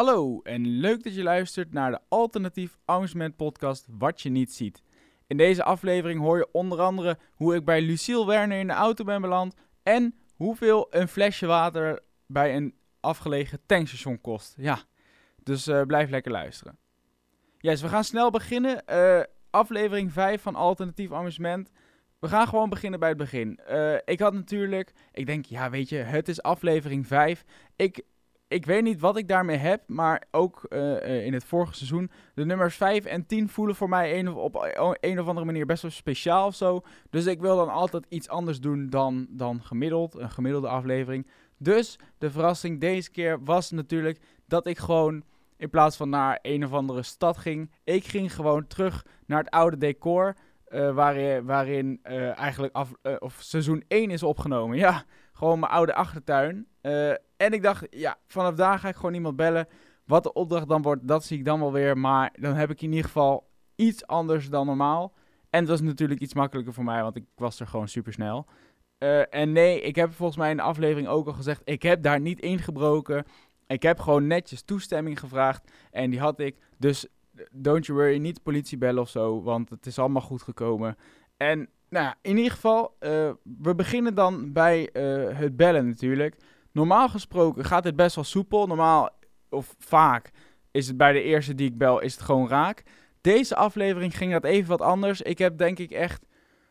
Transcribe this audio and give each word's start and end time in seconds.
Hallo 0.00 0.40
en 0.42 0.66
leuk 0.66 1.02
dat 1.02 1.14
je 1.14 1.22
luistert 1.22 1.72
naar 1.72 1.90
de 1.90 2.00
Alternatief 2.08 2.78
Amusement 2.84 3.36
podcast 3.36 3.86
Wat 3.90 4.20
je 4.20 4.30
niet 4.30 4.52
ziet. 4.52 4.82
In 5.26 5.36
deze 5.36 5.64
aflevering 5.64 6.20
hoor 6.20 6.36
je 6.36 6.48
onder 6.52 6.80
andere 6.80 7.18
hoe 7.32 7.54
ik 7.54 7.64
bij 7.64 7.82
Lucille 7.82 8.26
Werner 8.26 8.58
in 8.58 8.66
de 8.66 8.72
auto 8.72 9.04
ben 9.04 9.20
beland 9.20 9.54
en 9.82 10.14
hoeveel 10.36 10.86
een 10.90 11.08
flesje 11.08 11.46
water 11.46 12.02
bij 12.26 12.56
een 12.56 12.74
afgelegen 13.00 13.60
tankstation 13.66 14.20
kost. 14.20 14.54
Ja, 14.56 14.78
dus 15.42 15.68
uh, 15.68 15.82
blijf 15.82 16.10
lekker 16.10 16.32
luisteren. 16.32 16.78
Yes, 17.58 17.82
we 17.82 17.88
gaan 17.88 18.04
snel 18.04 18.30
beginnen. 18.30 18.82
Uh, 18.90 19.20
aflevering 19.50 20.12
5 20.12 20.42
van 20.42 20.54
Alternatief 20.54 21.12
Amusement. 21.12 21.70
We 22.18 22.28
gaan 22.28 22.48
gewoon 22.48 22.70
beginnen 22.70 23.00
bij 23.00 23.08
het 23.08 23.18
begin. 23.18 23.60
Uh, 23.70 23.94
ik 24.04 24.20
had 24.20 24.32
natuurlijk, 24.32 24.92
ik 25.12 25.26
denk, 25.26 25.44
ja 25.44 25.70
weet 25.70 25.88
je, 25.88 25.96
het 25.96 26.28
is 26.28 26.42
aflevering 26.42 27.06
5. 27.06 27.44
Ik 27.76 28.04
ik 28.50 28.66
weet 28.66 28.82
niet 28.82 29.00
wat 29.00 29.16
ik 29.16 29.28
daarmee 29.28 29.56
heb, 29.56 29.82
maar 29.86 30.22
ook 30.30 30.66
uh, 30.68 31.24
in 31.26 31.32
het 31.32 31.44
vorige 31.44 31.74
seizoen. 31.74 32.10
De 32.34 32.44
nummers 32.44 32.76
5 32.76 33.04
en 33.04 33.26
10 33.26 33.48
voelen 33.48 33.74
voor 33.74 33.88
mij 33.88 34.18
een 34.18 34.28
of, 34.28 34.34
op 34.34 34.96
een 35.00 35.20
of 35.20 35.26
andere 35.26 35.46
manier 35.46 35.66
best 35.66 35.82
wel 35.82 35.90
speciaal 35.90 36.46
of 36.46 36.54
zo. 36.54 36.80
Dus 37.10 37.26
ik 37.26 37.40
wil 37.40 37.56
dan 37.56 37.68
altijd 37.68 38.06
iets 38.08 38.28
anders 38.28 38.60
doen 38.60 38.88
dan, 38.88 39.26
dan 39.28 39.62
gemiddeld, 39.62 40.18
een 40.18 40.30
gemiddelde 40.30 40.68
aflevering. 40.68 41.26
Dus 41.58 41.98
de 42.18 42.30
verrassing 42.30 42.80
deze 42.80 43.10
keer 43.10 43.44
was 43.44 43.70
natuurlijk 43.70 44.18
dat 44.46 44.66
ik 44.66 44.78
gewoon 44.78 45.22
in 45.56 45.70
plaats 45.70 45.96
van 45.96 46.08
naar 46.08 46.38
een 46.42 46.64
of 46.64 46.72
andere 46.72 47.02
stad 47.02 47.36
ging, 47.36 47.70
ik 47.84 48.04
ging 48.04 48.34
gewoon 48.34 48.66
terug 48.66 49.06
naar 49.26 49.38
het 49.38 49.50
oude 49.50 49.76
decor. 49.76 50.36
Uh, 50.68 50.94
waarin 50.94 51.44
waarin 51.44 52.00
eigenlijk 52.34 52.74
af, 52.74 52.92
of 53.18 53.36
seizoen 53.40 53.84
1 53.88 54.10
is 54.10 54.22
opgenomen. 54.22 54.76
Ja, 54.76 55.04
gewoon 55.40 55.58
mijn 55.58 55.72
oude 55.72 55.94
achtertuin. 55.94 56.66
En 57.36 57.52
ik 57.52 57.62
dacht, 57.62 57.86
ja, 57.90 58.16
vanaf 58.26 58.54
daar 58.54 58.78
ga 58.78 58.88
ik 58.88 58.96
gewoon 58.96 59.14
iemand 59.14 59.36
bellen. 59.36 59.66
Wat 60.04 60.22
de 60.22 60.32
opdracht 60.32 60.68
dan 60.68 60.82
wordt, 60.82 61.08
dat 61.08 61.24
zie 61.24 61.38
ik 61.38 61.44
dan 61.44 61.60
wel 61.60 61.72
weer. 61.72 61.98
Maar 61.98 62.32
dan 62.40 62.54
heb 62.54 62.70
ik 62.70 62.82
in 62.82 62.88
ieder 62.88 63.04
geval 63.04 63.50
iets 63.76 64.06
anders 64.06 64.48
dan 64.48 64.66
normaal. 64.66 65.12
En 65.50 65.60
het 65.60 65.68
was 65.68 65.80
natuurlijk 65.80 66.20
iets 66.20 66.34
makkelijker 66.34 66.74
voor 66.74 66.84
mij, 66.84 67.02
want 67.02 67.16
ik 67.16 67.24
was 67.34 67.60
er 67.60 67.66
gewoon 67.66 67.88
super 67.88 68.12
snel. 68.12 68.46
Uh, 68.98 69.34
en 69.34 69.52
nee, 69.52 69.80
ik 69.80 69.96
heb 69.96 70.12
volgens 70.12 70.38
mij 70.38 70.50
in 70.50 70.56
de 70.56 70.62
aflevering 70.62 71.08
ook 71.08 71.26
al 71.26 71.32
gezegd, 71.32 71.60
ik 71.64 71.82
heb 71.82 72.02
daar 72.02 72.20
niet 72.20 72.40
ingebroken. 72.40 73.24
Ik 73.66 73.82
heb 73.82 74.00
gewoon 74.00 74.26
netjes 74.26 74.62
toestemming 74.62 75.20
gevraagd 75.20 75.72
en 75.90 76.10
die 76.10 76.20
had 76.20 76.40
ik. 76.40 76.56
Dus 76.78 77.06
don't 77.50 77.86
you 77.86 77.98
worry, 77.98 78.18
niet 78.18 78.42
politie 78.42 78.78
bellen 78.78 79.02
of 79.02 79.08
zo, 79.08 79.42
want 79.42 79.70
het 79.70 79.86
is 79.86 79.98
allemaal 79.98 80.22
goed 80.22 80.42
gekomen. 80.42 80.96
En 81.36 81.68
nou 81.90 82.14
in 82.22 82.36
ieder 82.36 82.52
geval, 82.52 82.96
uh, 83.00 83.30
we 83.42 83.74
beginnen 83.74 84.14
dan 84.14 84.52
bij 84.52 84.90
uh, 84.92 85.38
het 85.38 85.56
bellen 85.56 85.86
natuurlijk. 85.86 86.36
Normaal 86.72 87.08
gesproken 87.08 87.64
gaat 87.64 87.84
het 87.84 87.96
best 87.96 88.14
wel 88.14 88.24
soepel. 88.24 88.66
Normaal, 88.66 89.10
of 89.48 89.74
vaak, 89.78 90.30
is 90.70 90.86
het 90.86 90.96
bij 90.96 91.12
de 91.12 91.22
eerste 91.22 91.54
die 91.54 91.68
ik 91.68 91.78
bel, 91.78 92.00
is 92.00 92.12
het 92.12 92.22
gewoon 92.22 92.48
raak. 92.48 92.82
Deze 93.20 93.56
aflevering 93.56 94.16
ging 94.16 94.32
dat 94.32 94.44
even 94.44 94.68
wat 94.68 94.80
anders. 94.80 95.22
Ik 95.22 95.38
heb 95.38 95.58
denk 95.58 95.78
ik 95.78 95.90
echt, 95.90 96.26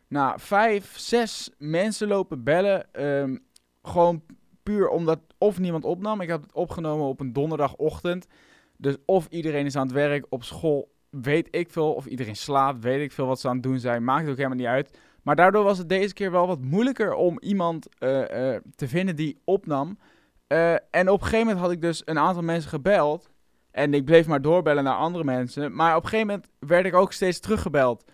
nou, 0.08 0.40
vijf, 0.40 0.98
zes 0.98 1.50
mensen 1.58 2.08
lopen 2.08 2.44
bellen. 2.44 3.04
Um, 3.06 3.44
gewoon 3.82 4.22
puur 4.62 4.88
omdat 4.88 5.20
of 5.38 5.58
niemand 5.58 5.84
opnam. 5.84 6.20
Ik 6.20 6.28
heb 6.28 6.42
het 6.42 6.52
opgenomen 6.52 7.06
op 7.06 7.20
een 7.20 7.32
donderdagochtend. 7.32 8.26
Dus 8.76 8.96
of 9.04 9.26
iedereen 9.30 9.66
is 9.66 9.76
aan 9.76 9.86
het 9.86 9.94
werk, 9.94 10.26
op 10.28 10.44
school, 10.44 10.92
weet 11.10 11.48
ik 11.50 11.70
veel. 11.70 11.92
Of 11.92 12.06
iedereen 12.06 12.36
slaapt, 12.36 12.82
weet 12.82 13.00
ik 13.00 13.12
veel 13.12 13.26
wat 13.26 13.40
ze 13.40 13.48
aan 13.48 13.54
het 13.54 13.62
doen 13.62 13.78
zijn. 13.78 14.04
Maakt 14.04 14.28
ook 14.28 14.36
helemaal 14.36 14.56
niet 14.56 14.66
uit. 14.66 14.98
Maar 15.22 15.36
daardoor 15.36 15.64
was 15.64 15.78
het 15.78 15.88
deze 15.88 16.14
keer 16.14 16.30
wel 16.30 16.46
wat 16.46 16.60
moeilijker 16.60 17.14
om 17.14 17.38
iemand 17.40 17.88
uh, 17.98 18.18
uh, 18.18 18.56
te 18.74 18.88
vinden 18.88 19.16
die 19.16 19.40
opnam. 19.44 19.98
Uh, 20.48 20.72
en 20.72 21.08
op 21.08 21.20
een 21.20 21.26
gegeven 21.26 21.46
moment 21.46 21.58
had 21.58 21.70
ik 21.70 21.80
dus 21.80 22.02
een 22.04 22.18
aantal 22.18 22.42
mensen 22.42 22.70
gebeld. 22.70 23.30
En 23.70 23.94
ik 23.94 24.04
bleef 24.04 24.26
maar 24.26 24.42
doorbellen 24.42 24.84
naar 24.84 24.96
andere 24.96 25.24
mensen. 25.24 25.74
Maar 25.74 25.96
op 25.96 26.02
een 26.02 26.08
gegeven 26.08 26.26
moment 26.26 26.50
werd 26.58 26.86
ik 26.86 26.94
ook 26.94 27.12
steeds 27.12 27.40
teruggebeld. 27.40 28.04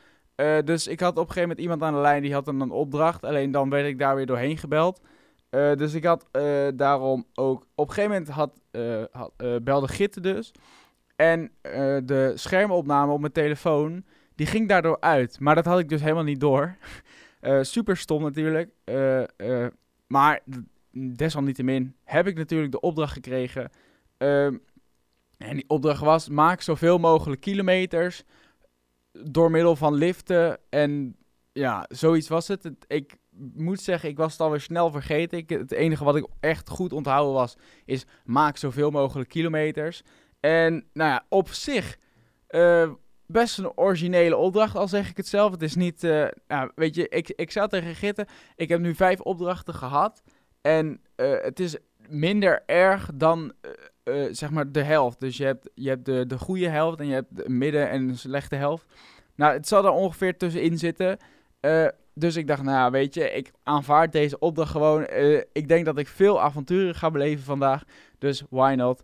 dus 0.64 0.86
ik 0.86 1.00
had 1.00 1.10
op 1.10 1.16
een 1.16 1.32
gegeven 1.32 1.48
moment 1.48 1.60
iemand 1.60 1.82
aan 1.82 1.94
de 1.94 2.00
lijn 2.00 2.22
die 2.22 2.32
had 2.32 2.48
een, 2.48 2.60
een 2.60 2.70
opdracht. 2.70 3.24
Alleen 3.24 3.50
dan 3.50 3.70
werd 3.70 3.86
ik 3.86 3.98
daar 3.98 4.16
weer 4.16 4.26
doorheen 4.26 4.58
gebeld. 4.58 5.00
dus 5.50 5.94
ik 5.94 6.04
had 6.04 6.28
daarom 6.74 7.26
ook... 7.34 7.66
Op 7.74 7.88
een 7.88 7.94
gegeven 7.94 8.10
moment 8.10 8.28
had, 8.28 8.60
belde 9.62 9.88
Gitte 9.88 10.20
dus. 10.20 10.52
En 11.16 11.50
de 12.04 12.32
schermopname 12.34 13.12
op 13.12 13.20
mijn 13.20 13.32
telefoon 13.32 14.04
die 14.36 14.46
ging 14.46 14.68
daardoor 14.68 15.00
uit. 15.00 15.40
Maar 15.40 15.54
dat 15.54 15.64
had 15.64 15.78
ik 15.78 15.88
dus 15.88 16.00
helemaal 16.00 16.24
niet 16.24 16.40
door. 16.40 16.76
Uh, 17.40 17.62
super 17.62 17.96
stom 17.96 18.22
natuurlijk. 18.22 18.70
Uh, 18.84 19.22
uh, 19.36 19.66
maar 20.06 20.40
desalniettemin 20.90 21.96
heb 22.04 22.26
ik 22.26 22.36
natuurlijk 22.36 22.72
de 22.72 22.80
opdracht 22.80 23.12
gekregen. 23.12 23.70
Ehm, 24.18 24.56
en 25.38 25.54
die 25.54 25.68
opdracht 25.68 26.00
was: 26.00 26.28
maak 26.28 26.60
zoveel 26.60 26.98
mogelijk 26.98 27.40
kilometers 27.40 28.22
door 29.12 29.50
middel 29.50 29.76
van 29.76 29.94
liften. 29.94 30.58
En 30.70 31.16
ja, 31.52 31.86
zoiets 31.88 32.28
was 32.28 32.48
het. 32.48 32.62
het 32.62 32.84
ik 32.86 33.16
moet 33.54 33.80
zeggen, 33.80 34.08
ik 34.08 34.16
was 34.16 34.32
het 34.32 34.40
alweer 34.40 34.60
snel 34.60 34.90
vergeten. 34.90 35.38
Ik, 35.38 35.48
het 35.48 35.72
enige 35.72 36.04
wat 36.04 36.16
ik 36.16 36.26
echt 36.40 36.68
goed 36.68 36.92
onthouden 36.92 37.34
was, 37.34 37.56
is 37.84 38.06
maak 38.24 38.56
zoveel 38.56 38.90
mogelijk 38.90 39.28
kilometers. 39.28 40.02
En 40.40 40.72
nou 40.92 41.10
ja, 41.10 41.26
op 41.28 41.48
zich 41.48 41.98
best 43.26 43.58
een 43.58 43.76
originele 43.76 44.36
opdracht, 44.36 44.76
al 44.76 44.88
zeg 44.88 45.10
ik 45.10 45.16
het 45.16 45.26
zelf. 45.26 45.50
Het 45.50 45.62
is 45.62 45.74
niet, 45.74 46.04
uh, 46.04 46.26
nou, 46.48 46.70
weet 46.74 46.94
je, 46.94 47.08
ik, 47.08 47.28
ik 47.28 47.50
zat 47.50 47.70
tegen 47.70 47.94
Gitten, 47.94 48.26
ik 48.56 48.68
heb 48.68 48.80
nu 48.80 48.94
vijf 48.94 49.20
opdrachten 49.20 49.74
gehad. 49.74 50.22
En 50.60 51.00
uh, 51.16 51.34
het 51.40 51.60
is 51.60 51.76
minder 52.08 52.62
erg 52.66 53.10
dan, 53.14 53.52
uh, 54.04 54.28
zeg 54.30 54.50
maar, 54.50 54.72
de 54.72 54.82
helft. 54.82 55.20
Dus 55.20 55.36
je 55.36 55.44
hebt, 55.44 55.70
je 55.74 55.88
hebt 55.88 56.04
de, 56.04 56.26
de 56.26 56.38
goede 56.38 56.68
helft 56.68 57.00
en 57.00 57.06
je 57.06 57.14
hebt 57.14 57.36
de 57.36 57.48
midden- 57.48 57.90
en 57.90 58.06
de 58.06 58.16
slechte 58.16 58.56
helft. 58.56 58.86
Nou, 59.34 59.52
het 59.52 59.68
zal 59.68 59.84
er 59.84 59.90
ongeveer 59.90 60.36
tussenin 60.36 60.78
zitten. 60.78 61.18
dus 62.14 62.36
ik 62.36 62.46
dacht, 62.46 62.62
nou 62.62 62.90
weet 62.90 63.14
je, 63.14 63.30
ik 63.30 63.50
aanvaard 63.62 64.12
deze 64.12 64.38
opdracht 64.38 64.70
gewoon. 64.70 65.06
ik 65.52 65.68
denk 65.68 65.84
dat 65.84 65.98
ik 65.98 66.08
veel 66.08 66.40
avonturen 66.40 66.94
ga 66.94 67.10
beleven 67.10 67.44
vandaag. 67.44 67.84
Dus 68.18 68.42
why 68.50 68.74
not? 68.76 69.02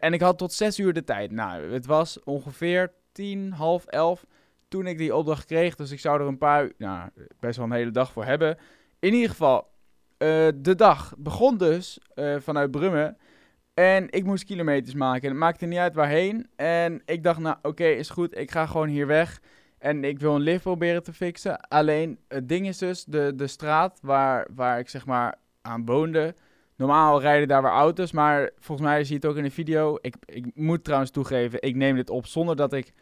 en 0.00 0.12
ik 0.12 0.20
had 0.20 0.38
tot 0.38 0.52
zes 0.52 0.78
uur 0.78 0.92
de 0.92 1.04
tijd. 1.04 1.30
Nou, 1.30 1.72
het 1.72 1.86
was 1.86 2.22
ongeveer 2.24 2.92
tien, 3.16 3.52
half 3.52 3.84
elf 3.84 4.26
toen 4.68 4.86
ik 4.86 4.98
die 4.98 5.14
opdracht 5.14 5.44
kreeg. 5.44 5.76
Dus 5.76 5.90
ik 5.90 6.00
zou 6.00 6.20
er 6.20 6.26
een 6.26 6.38
paar, 6.38 6.70
nou, 6.78 7.08
best 7.40 7.56
wel 7.56 7.66
een 7.66 7.72
hele 7.72 7.90
dag 7.90 8.12
voor 8.12 8.24
hebben. 8.24 8.58
In 8.98 9.14
ieder 9.14 9.30
geval, 9.30 9.68
uh, 10.18 10.48
de 10.56 10.74
dag 10.76 11.14
begon 11.18 11.56
dus 11.56 11.98
uh, 12.14 12.36
vanuit 12.38 12.70
Brummen. 12.70 13.16
En 13.74 14.10
ik 14.10 14.24
moest 14.24 14.44
kilometers 14.44 14.94
maken. 14.94 15.28
Het 15.28 15.38
maakte 15.38 15.66
niet 15.66 15.78
uit 15.78 15.94
waarheen. 15.94 16.46
En 16.56 17.02
ik 17.04 17.22
dacht, 17.22 17.38
nou 17.38 17.56
oké, 17.62 17.84
is 17.84 18.10
goed. 18.10 18.38
Ik 18.38 18.50
ga 18.50 18.66
gewoon 18.66 18.88
hier 18.88 19.06
weg. 19.06 19.40
En 19.78 20.04
ik 20.04 20.18
wil 20.18 20.34
een 20.34 20.40
lift 20.40 20.62
proberen 20.62 21.02
te 21.02 21.12
fixen. 21.12 21.60
Alleen, 21.60 22.18
het 22.28 22.48
ding 22.48 22.66
is 22.66 22.78
dus, 22.78 23.04
de, 23.04 23.32
de 23.36 23.46
straat 23.46 23.98
waar, 24.02 24.46
waar 24.54 24.78
ik 24.78 24.88
zeg 24.88 25.06
maar 25.06 25.34
aan 25.62 25.84
woonde... 25.84 26.34
Normaal 26.78 27.20
rijden 27.20 27.48
daar 27.48 27.62
weer 27.62 27.70
auto's, 27.70 28.12
maar 28.12 28.50
volgens 28.58 28.88
mij 28.88 29.04
zie 29.04 29.14
je 29.14 29.20
het 29.20 29.30
ook 29.30 29.36
in 29.36 29.42
de 29.42 29.50
video. 29.50 29.98
Ik, 30.00 30.14
ik 30.24 30.46
moet 30.54 30.84
trouwens 30.84 31.10
toegeven, 31.10 31.62
ik 31.62 31.74
neem 31.74 31.96
dit 31.96 32.10
op 32.10 32.26
zonder 32.26 32.56
dat 32.56 32.72
ik 32.72 32.92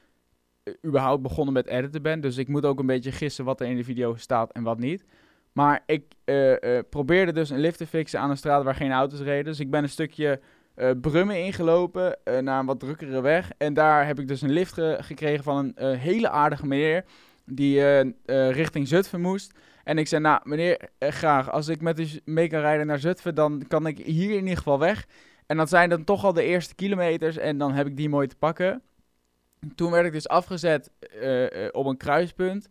überhaupt 0.87 1.23
begonnen 1.23 1.55
met 1.55 1.67
editen 1.67 2.03
ben. 2.03 2.21
Dus 2.21 2.37
ik 2.37 2.49
moet 2.49 2.65
ook 2.65 2.79
een 2.79 2.87
beetje 2.87 3.13
gissen 3.13 3.45
wat 3.45 3.61
er 3.61 3.67
in 3.67 3.77
de 3.77 3.85
video 3.85 4.15
staat 4.15 4.53
en 4.53 4.63
wat 4.63 4.79
niet. 4.79 5.05
Maar 5.53 5.83
ik 5.87 6.05
uh, 6.25 6.51
uh, 6.51 6.79
probeerde 6.91 7.33
dus 7.33 7.51
een 7.51 7.61
lift 7.61 7.79
te 7.79 7.87
fixen 7.87 8.21
aan 8.21 8.31
een 8.31 8.37
straat 8.37 8.65
waar 8.65 8.75
geen 8.75 8.93
auto's 8.93 9.21
reden. 9.21 9.45
Dus 9.45 9.61
ik 9.61 9.71
ben 9.71 9.83
een 9.83 9.89
stukje 9.89 10.41
uh, 10.77 10.91
Brummen 11.01 11.45
ingelopen 11.45 12.19
naar 12.41 12.61
een 12.61 12.67
wat 12.67 12.81
drukkere 12.81 13.21
weg. 13.21 13.51
En 13.59 13.75
daar 13.75 14.07
heb 14.07 14.19
ik 14.19 14.29
dus 14.29 14.43
een 14.43 14.53
lift 14.53 14.73
ge 14.73 14.97
gekregen 15.01 15.45
van 15.45 15.73
een 15.75 15.97
hele 15.97 16.31
aardige 16.31 16.67
meneer 16.67 17.05
die 17.45 17.81
richting 18.51 18.89
Zutphen 18.89 19.21
moest. 19.21 19.59
En 19.85 19.99
ik 19.99 20.09
zei, 20.09 20.23
nou 20.23 20.41
meneer, 20.45 20.89
graag, 20.99 21.51
als 21.51 21.69
ik 21.69 21.81
met 21.81 22.01
u 22.01 22.07
mee 22.25 22.49
kan 22.49 22.61
rijden 22.61 22.87
naar 22.87 22.99
Zutphen, 22.99 23.35
dan 23.35 23.65
kan 23.69 23.87
ik 23.87 23.99
hier 23.99 24.31
in 24.31 24.43
ieder 24.43 24.57
geval 24.57 24.79
weg. 24.79 25.07
En 25.47 25.57
dat 25.57 25.69
zijn 25.69 25.89
dan 25.89 26.05
toch 26.05 26.25
al 26.25 26.33
de 26.33 26.43
eerste 26.43 26.75
kilometers 26.75 27.37
en 27.37 27.59
dan 27.59 27.73
heb 27.73 27.87
ik 27.87 27.97
die 27.97 28.09
mooi 28.09 28.27
te 28.27 28.37
pakken. 28.37 28.83
Toen 29.75 29.91
werd 29.91 30.07
ik 30.07 30.13
dus 30.13 30.29
afgezet 30.29 30.91
uh, 31.23 31.69
op 31.73 31.87
een 31.87 31.97
kruispunt. 31.97 32.67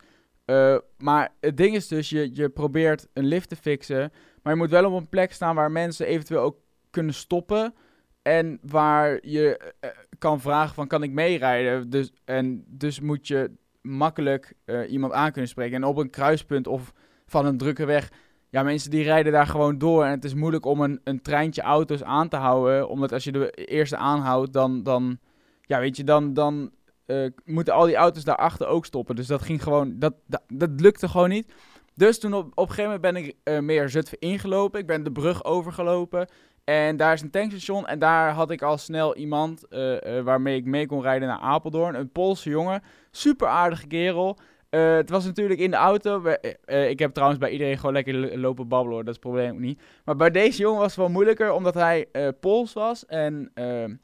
Uh, 0.45 0.77
maar 0.97 1.33
het 1.39 1.57
ding 1.57 1.75
is 1.75 1.87
dus, 1.87 2.09
je, 2.09 2.29
je 2.35 2.49
probeert 2.49 3.07
een 3.13 3.25
lift 3.25 3.49
te 3.49 3.55
fixen. 3.55 4.11
Maar 4.41 4.53
je 4.53 4.59
moet 4.59 4.69
wel 4.69 4.91
op 4.91 4.99
een 4.99 5.09
plek 5.09 5.33
staan 5.33 5.55
waar 5.55 5.71
mensen 5.71 6.05
eventueel 6.05 6.41
ook 6.41 6.57
kunnen 6.89 7.13
stoppen. 7.13 7.73
En 8.21 8.59
waar 8.61 9.19
je 9.21 9.73
kan 10.17 10.41
vragen 10.41 10.75
van, 10.75 10.87
kan 10.87 11.03
ik 11.03 11.11
meerijden? 11.11 11.89
Dus, 11.89 12.13
en 12.25 12.63
dus 12.67 12.99
moet 12.99 13.27
je 13.27 13.51
makkelijk 13.81 14.53
iemand 14.87 15.13
aan 15.13 15.31
kunnen 15.31 15.49
spreken. 15.49 15.75
En 15.75 15.83
op 15.83 15.97
een 15.97 16.09
kruispunt 16.09 16.67
of 16.67 16.93
van 17.25 17.45
een 17.45 17.57
drukke 17.57 17.85
weg... 17.85 18.11
Ja, 18.49 18.63
mensen 18.63 18.89
die 18.91 19.03
rijden 19.03 19.31
daar 19.31 19.47
gewoon 19.47 19.77
door. 19.77 20.03
En 20.03 20.11
het 20.11 20.25
is 20.25 20.33
moeilijk 20.33 20.65
om 20.65 20.81
een, 20.81 21.01
een 21.03 21.21
treintje 21.21 21.61
auto's 21.61 22.03
aan 22.03 22.29
te 22.29 22.35
houden. 22.35 22.89
Omdat 22.89 23.11
als 23.11 23.23
je 23.23 23.31
de 23.31 23.51
eerste 23.51 23.97
aanhoudt, 23.97 24.53
dan... 24.53 24.83
dan 24.83 25.19
ja, 25.65 25.79
weet 25.79 25.97
je, 25.97 26.03
dan, 26.03 26.33
dan 26.33 26.71
uh, 27.07 27.29
moeten 27.45 27.73
al 27.73 27.85
die 27.85 27.95
auto's 27.95 28.23
daarachter 28.23 28.67
ook 28.67 28.85
stoppen. 28.85 29.15
Dus 29.15 29.27
dat 29.27 29.41
ging 29.41 29.63
gewoon, 29.63 29.99
dat, 29.99 30.13
dat, 30.27 30.41
dat, 30.47 30.69
lukte 30.77 31.07
gewoon 31.07 31.29
niet. 31.29 31.53
Dus 31.95 32.19
toen 32.19 32.33
op, 32.33 32.45
op 32.45 32.69
een 32.69 32.73
gegeven 32.73 32.83
moment 32.83 33.01
ben 33.01 33.15
ik 33.15 33.35
uh, 33.43 33.59
meer 33.59 33.89
Zutphen 33.89 34.19
ingelopen. 34.19 34.79
Ik 34.79 34.87
ben 34.87 35.03
de 35.03 35.11
brug 35.11 35.43
overgelopen. 35.43 36.27
En 36.63 36.97
daar 36.97 37.13
is 37.13 37.21
een 37.21 37.29
tankstation. 37.29 37.87
En 37.87 37.99
daar 37.99 38.31
had 38.31 38.51
ik 38.51 38.61
al 38.61 38.77
snel 38.77 39.15
iemand 39.15 39.65
uh, 39.69 39.97
waarmee 40.21 40.57
ik 40.57 40.65
mee 40.65 40.85
kon 40.85 41.01
rijden 41.01 41.27
naar 41.27 41.39
Apeldoorn. 41.39 41.95
Een 41.95 42.11
Poolse 42.11 42.49
jongen. 42.49 42.83
Super 43.11 43.47
aardige 43.47 43.87
kerel. 43.87 44.37
het 44.69 45.09
was 45.09 45.25
natuurlijk 45.25 45.59
in 45.59 45.71
de 45.71 45.77
auto. 45.77 46.23
ik 46.65 46.99
heb 46.99 47.13
trouwens 47.13 47.39
bij 47.39 47.49
iedereen 47.49 47.77
gewoon 47.77 47.93
lekker 47.93 48.37
lopen 48.39 48.67
babbelen 48.67 48.95
hoor. 48.95 49.05
Dat 49.05 49.15
is 49.15 49.21
het 49.21 49.31
probleem 49.31 49.53
ook 49.53 49.59
niet. 49.59 49.81
Maar 50.05 50.15
bij 50.15 50.31
deze 50.31 50.61
jongen 50.61 50.79
was 50.79 50.87
het 50.87 50.99
wel 50.99 51.09
moeilijker. 51.09 51.51
Omdat 51.51 51.73
hij 51.73 52.07
Pools 52.39 52.73
was. 52.73 53.05
En 53.05 53.51
ehm, 53.53 53.95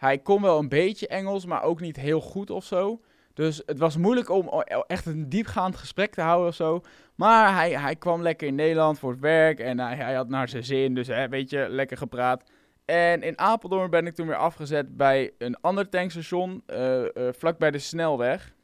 hij 0.00 0.18
kon 0.18 0.42
wel 0.42 0.58
een 0.58 0.68
beetje 0.68 1.08
Engels. 1.08 1.46
Maar 1.46 1.62
ook 1.62 1.80
niet 1.80 1.96
heel 1.96 2.20
goed 2.20 2.50
of 2.50 2.64
zo. 2.64 3.00
Dus 3.34 3.62
het 3.66 3.78
was 3.78 3.96
moeilijk 3.96 4.30
om 4.30 4.48
echt 4.86 5.06
een 5.06 5.28
diepgaand 5.28 5.76
gesprek 5.76 6.14
te 6.14 6.20
houden 6.20 6.48
of 6.48 6.54
zo. 6.54 6.80
Maar 7.14 7.54
hij, 7.54 7.70
hij 7.70 7.96
kwam 7.96 8.22
lekker 8.22 8.46
in 8.46 8.54
Nederland 8.54 8.98
voor 8.98 9.10
het 9.10 9.20
werk 9.20 9.58
en 9.58 9.78
hij, 9.78 9.96
hij 9.96 10.14
had 10.14 10.28
naar 10.28 10.48
zijn 10.48 10.64
zin. 10.64 10.94
Dus 10.94 11.06
hè, 11.06 11.28
weet 11.28 11.50
je, 11.50 11.66
lekker 11.68 11.96
gepraat. 11.96 12.44
En 12.84 13.22
in 13.22 13.38
Apeldoorn 13.38 13.90
ben 13.90 14.06
ik 14.06 14.14
toen 14.14 14.26
weer 14.26 14.36
afgezet 14.36 14.96
bij 14.96 15.32
een 15.38 15.60
ander 15.60 15.88
tankstation, 15.88 16.62
uh, 16.66 17.00
uh, 17.00 17.08
vlak 17.32 17.58
bij 17.58 17.70
de 17.70 17.78
snelweg. 17.78 18.54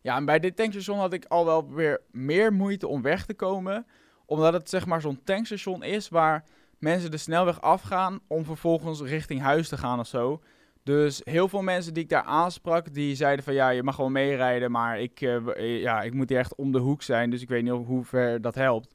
Ja, 0.00 0.16
en 0.16 0.24
bij 0.24 0.38
dit 0.38 0.56
tankstation 0.56 0.98
had 0.98 1.12
ik 1.12 1.24
al 1.24 1.44
wel 1.44 1.72
weer 1.72 2.00
meer 2.10 2.52
moeite 2.52 2.88
om 2.88 3.02
weg 3.02 3.26
te 3.26 3.34
komen. 3.34 3.86
Omdat 4.24 4.52
het 4.52 4.68
zeg 4.68 4.86
maar 4.86 5.00
zo'n 5.00 5.20
tankstation 5.24 5.82
is 5.82 6.08
waar 6.08 6.44
mensen 6.86 7.10
de 7.10 7.16
snelweg 7.16 7.60
afgaan 7.60 8.20
om 8.26 8.44
vervolgens 8.44 9.00
richting 9.00 9.40
huis 9.40 9.68
te 9.68 9.76
gaan 9.76 9.98
of 9.98 10.06
zo. 10.06 10.42
Dus 10.82 11.20
heel 11.24 11.48
veel 11.48 11.62
mensen 11.62 11.94
die 11.94 12.02
ik 12.02 12.08
daar 12.08 12.22
aansprak, 12.22 12.94
die 12.94 13.14
zeiden 13.14 13.44
van 13.44 13.54
ja, 13.54 13.68
je 13.68 13.82
mag 13.82 13.96
wel 13.96 14.08
meerijden, 14.08 14.70
maar 14.70 15.00
ik, 15.00 15.20
uh, 15.20 15.82
ja, 15.82 16.02
ik 16.02 16.14
moet 16.14 16.28
hier 16.28 16.38
echt 16.38 16.54
om 16.54 16.72
de 16.72 16.78
hoek 16.78 17.02
zijn, 17.02 17.30
dus 17.30 17.42
ik 17.42 17.48
weet 17.48 17.62
niet 17.62 17.72
hoe 17.72 18.04
ver 18.04 18.40
dat 18.40 18.54
helpt. 18.54 18.94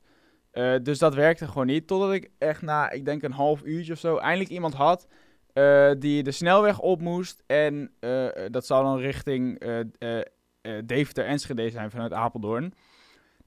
Uh, 0.53 0.75
dus 0.83 0.99
dat 0.99 1.15
werkte 1.15 1.47
gewoon 1.47 1.67
niet, 1.67 1.87
totdat 1.87 2.13
ik 2.13 2.29
echt 2.37 2.61
na, 2.61 2.89
ik 2.89 3.05
denk 3.05 3.23
een 3.23 3.31
half 3.31 3.63
uurtje 3.63 3.93
of 3.93 3.99
zo, 3.99 4.17
eindelijk 4.17 4.49
iemand 4.49 4.73
had 4.73 5.07
die 5.99 6.23
de 6.23 6.31
snelweg 6.31 6.79
op 6.79 7.01
moest. 7.01 7.43
En 7.47 7.91
dat 8.51 8.65
zou 8.65 8.83
dan 8.83 8.97
richting 8.97 9.63
Deventer-Enschede 10.85 11.69
zijn 11.69 11.91
vanuit 11.91 12.13
Apeldoorn. 12.13 12.73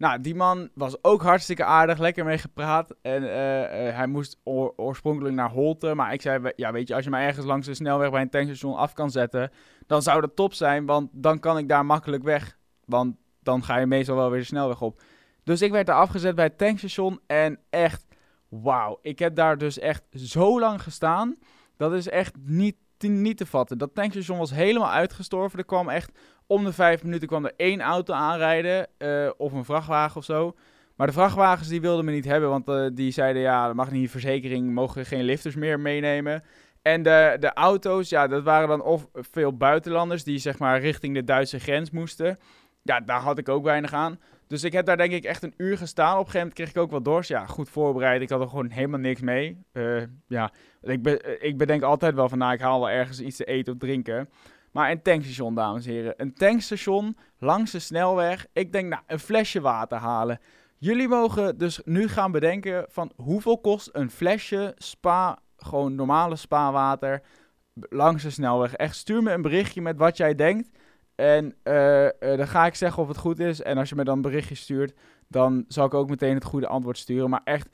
Nou, 0.04 0.20
die 0.20 0.34
man 0.34 0.70
was 0.74 1.04
ook 1.04 1.22
hartstikke 1.22 1.64
aardig, 1.64 1.98
lekker 1.98 2.24
mee 2.24 2.38
gepraat. 2.38 2.94
En 3.02 3.22
uh, 3.22 3.28
uh, 3.28 3.96
hij 3.96 4.06
moest 4.06 4.40
oorspronkelijk 4.76 5.34
naar 5.34 5.50
Holte. 5.50 5.94
Maar 5.94 6.12
ik 6.12 6.22
zei, 6.22 6.52
ja, 6.56 6.72
weet 6.72 6.88
je, 6.88 6.94
als 6.94 7.04
je 7.04 7.10
mij 7.10 7.26
ergens 7.26 7.46
langs 7.46 7.66
de 7.66 7.74
snelweg 7.74 8.10
bij 8.10 8.20
een 8.20 8.30
tankstation 8.30 8.76
af 8.76 8.92
kan 8.92 9.10
zetten, 9.10 9.50
dan 9.86 10.02
zou 10.02 10.20
dat 10.20 10.36
top 10.36 10.54
zijn, 10.54 10.86
want 10.86 11.10
dan 11.12 11.38
kan 11.38 11.58
ik 11.58 11.68
daar 11.68 11.86
makkelijk 11.86 12.22
weg. 12.22 12.58
Want 12.84 13.16
dan 13.42 13.62
ga 13.62 13.76
je 13.76 13.86
meestal 13.86 14.16
wel 14.16 14.30
weer 14.30 14.40
de 14.40 14.46
snelweg 14.46 14.80
op. 14.80 15.02
Dus 15.44 15.62
ik 15.62 15.70
werd 15.70 15.86
daar 15.86 15.96
afgezet 15.96 16.34
bij 16.34 16.44
het 16.44 16.58
tankstation 16.58 17.20
en 17.26 17.58
echt, 17.70 18.06
wauw. 18.48 18.98
Ik 19.02 19.18
heb 19.18 19.34
daar 19.34 19.58
dus 19.58 19.78
echt 19.78 20.02
zo 20.10 20.60
lang 20.60 20.82
gestaan. 20.82 21.36
Dat 21.76 21.92
is 21.92 22.08
echt 22.08 22.34
niet, 22.42 22.76
niet 23.08 23.36
te 23.36 23.46
vatten. 23.46 23.78
Dat 23.78 23.94
tankstation 23.94 24.38
was 24.38 24.50
helemaal 24.50 24.90
uitgestorven. 24.90 25.58
Er 25.58 25.64
kwam 25.64 25.88
echt 25.88 26.10
om 26.46 26.64
de 26.64 26.72
vijf 26.72 27.02
minuten 27.02 27.28
kwam 27.28 27.44
er 27.44 27.52
één 27.56 27.80
auto 27.80 28.14
aanrijden, 28.14 28.86
uh, 28.98 29.30
of 29.36 29.52
een 29.52 29.64
vrachtwagen 29.64 30.16
of 30.16 30.24
zo. 30.24 30.54
Maar 30.96 31.06
de 31.06 31.12
vrachtwagens 31.12 31.68
die 31.68 31.80
wilden 31.80 32.04
me 32.04 32.12
niet 32.12 32.24
hebben, 32.24 32.48
want 32.48 32.68
uh, 32.68 32.86
die 32.92 33.10
zeiden 33.10 33.42
ja, 33.42 33.66
dat 33.66 33.74
mag 33.74 33.90
niet, 33.90 34.10
verzekering 34.10 34.72
mogen 34.72 35.06
geen 35.06 35.24
lifters 35.24 35.54
meer 35.54 35.80
meenemen. 35.80 36.42
En 36.82 37.02
de, 37.02 37.36
de 37.40 37.52
auto's, 37.52 38.08
ja, 38.08 38.26
dat 38.26 38.42
waren 38.42 38.68
dan 38.68 38.82
of 38.82 39.08
veel 39.12 39.56
buitenlanders 39.56 40.24
die 40.24 40.38
zeg 40.38 40.58
maar 40.58 40.80
richting 40.80 41.14
de 41.14 41.24
Duitse 41.24 41.58
grens 41.58 41.90
moesten. 41.90 42.38
Ja, 42.84 43.00
daar 43.00 43.20
had 43.20 43.38
ik 43.38 43.48
ook 43.48 43.64
weinig 43.64 43.92
aan. 43.92 44.18
Dus 44.46 44.64
ik 44.64 44.72
heb 44.72 44.86
daar 44.86 44.96
denk 44.96 45.12
ik 45.12 45.24
echt 45.24 45.42
een 45.42 45.54
uur 45.56 45.78
gestaan. 45.78 46.12
Op 46.12 46.18
een 46.18 46.30
gegeven 46.30 46.38
moment 46.38 46.54
kreeg 46.54 46.68
ik 46.68 46.76
ook 46.76 46.90
wat 46.90 47.04
dorst. 47.04 47.28
Ja, 47.28 47.46
goed 47.46 47.68
voorbereid. 47.68 48.22
Ik 48.22 48.30
had 48.30 48.40
er 48.40 48.48
gewoon 48.48 48.70
helemaal 48.70 49.00
niks 49.00 49.20
mee. 49.20 49.64
Uh, 49.72 50.02
ja, 50.26 50.50
ik, 50.82 51.02
be 51.02 51.38
ik 51.40 51.58
bedenk 51.58 51.82
altijd 51.82 52.14
wel 52.14 52.28
van, 52.28 52.38
nou, 52.38 52.52
ik 52.52 52.60
haal 52.60 52.80
wel 52.80 52.90
ergens 52.90 53.20
iets 53.20 53.36
te 53.36 53.44
eten 53.44 53.72
of 53.72 53.78
drinken. 53.78 54.28
Maar 54.72 54.90
een 54.90 55.02
tankstation, 55.02 55.54
dames 55.54 55.86
en 55.86 55.92
heren. 55.92 56.14
Een 56.16 56.34
tankstation 56.34 57.16
langs 57.38 57.70
de 57.70 57.78
snelweg. 57.78 58.46
Ik 58.52 58.72
denk, 58.72 58.88
nou, 58.88 59.02
een 59.06 59.18
flesje 59.18 59.60
water 59.60 59.98
halen. 59.98 60.38
Jullie 60.78 61.08
mogen 61.08 61.58
dus 61.58 61.80
nu 61.84 62.08
gaan 62.08 62.32
bedenken 62.32 62.86
van 62.88 63.12
hoeveel 63.16 63.58
kost 63.58 63.88
een 63.92 64.10
flesje 64.10 64.72
spa, 64.76 65.38
gewoon 65.56 65.94
normale 65.94 66.36
spa 66.36 66.72
water 66.72 67.22
langs 67.74 68.22
de 68.22 68.30
snelweg. 68.30 68.74
Echt, 68.74 68.96
stuur 68.96 69.22
me 69.22 69.32
een 69.32 69.42
berichtje 69.42 69.80
met 69.80 69.96
wat 69.96 70.16
jij 70.16 70.34
denkt. 70.34 70.68
En 71.14 71.54
uh, 71.64 72.04
uh, 72.04 72.10
dan 72.20 72.48
ga 72.48 72.66
ik 72.66 72.74
zeggen 72.74 73.02
of 73.02 73.08
het 73.08 73.16
goed 73.16 73.38
is. 73.38 73.62
En 73.62 73.78
als 73.78 73.88
je 73.88 73.94
me 73.94 74.04
dan 74.04 74.16
een 74.16 74.22
berichtje 74.22 74.54
stuurt, 74.54 74.92
dan 75.28 75.64
zal 75.68 75.86
ik 75.86 75.94
ook 75.94 76.08
meteen 76.08 76.34
het 76.34 76.44
goede 76.44 76.66
antwoord 76.66 76.98
sturen. 76.98 77.30
Maar 77.30 77.40
echt, 77.44 77.68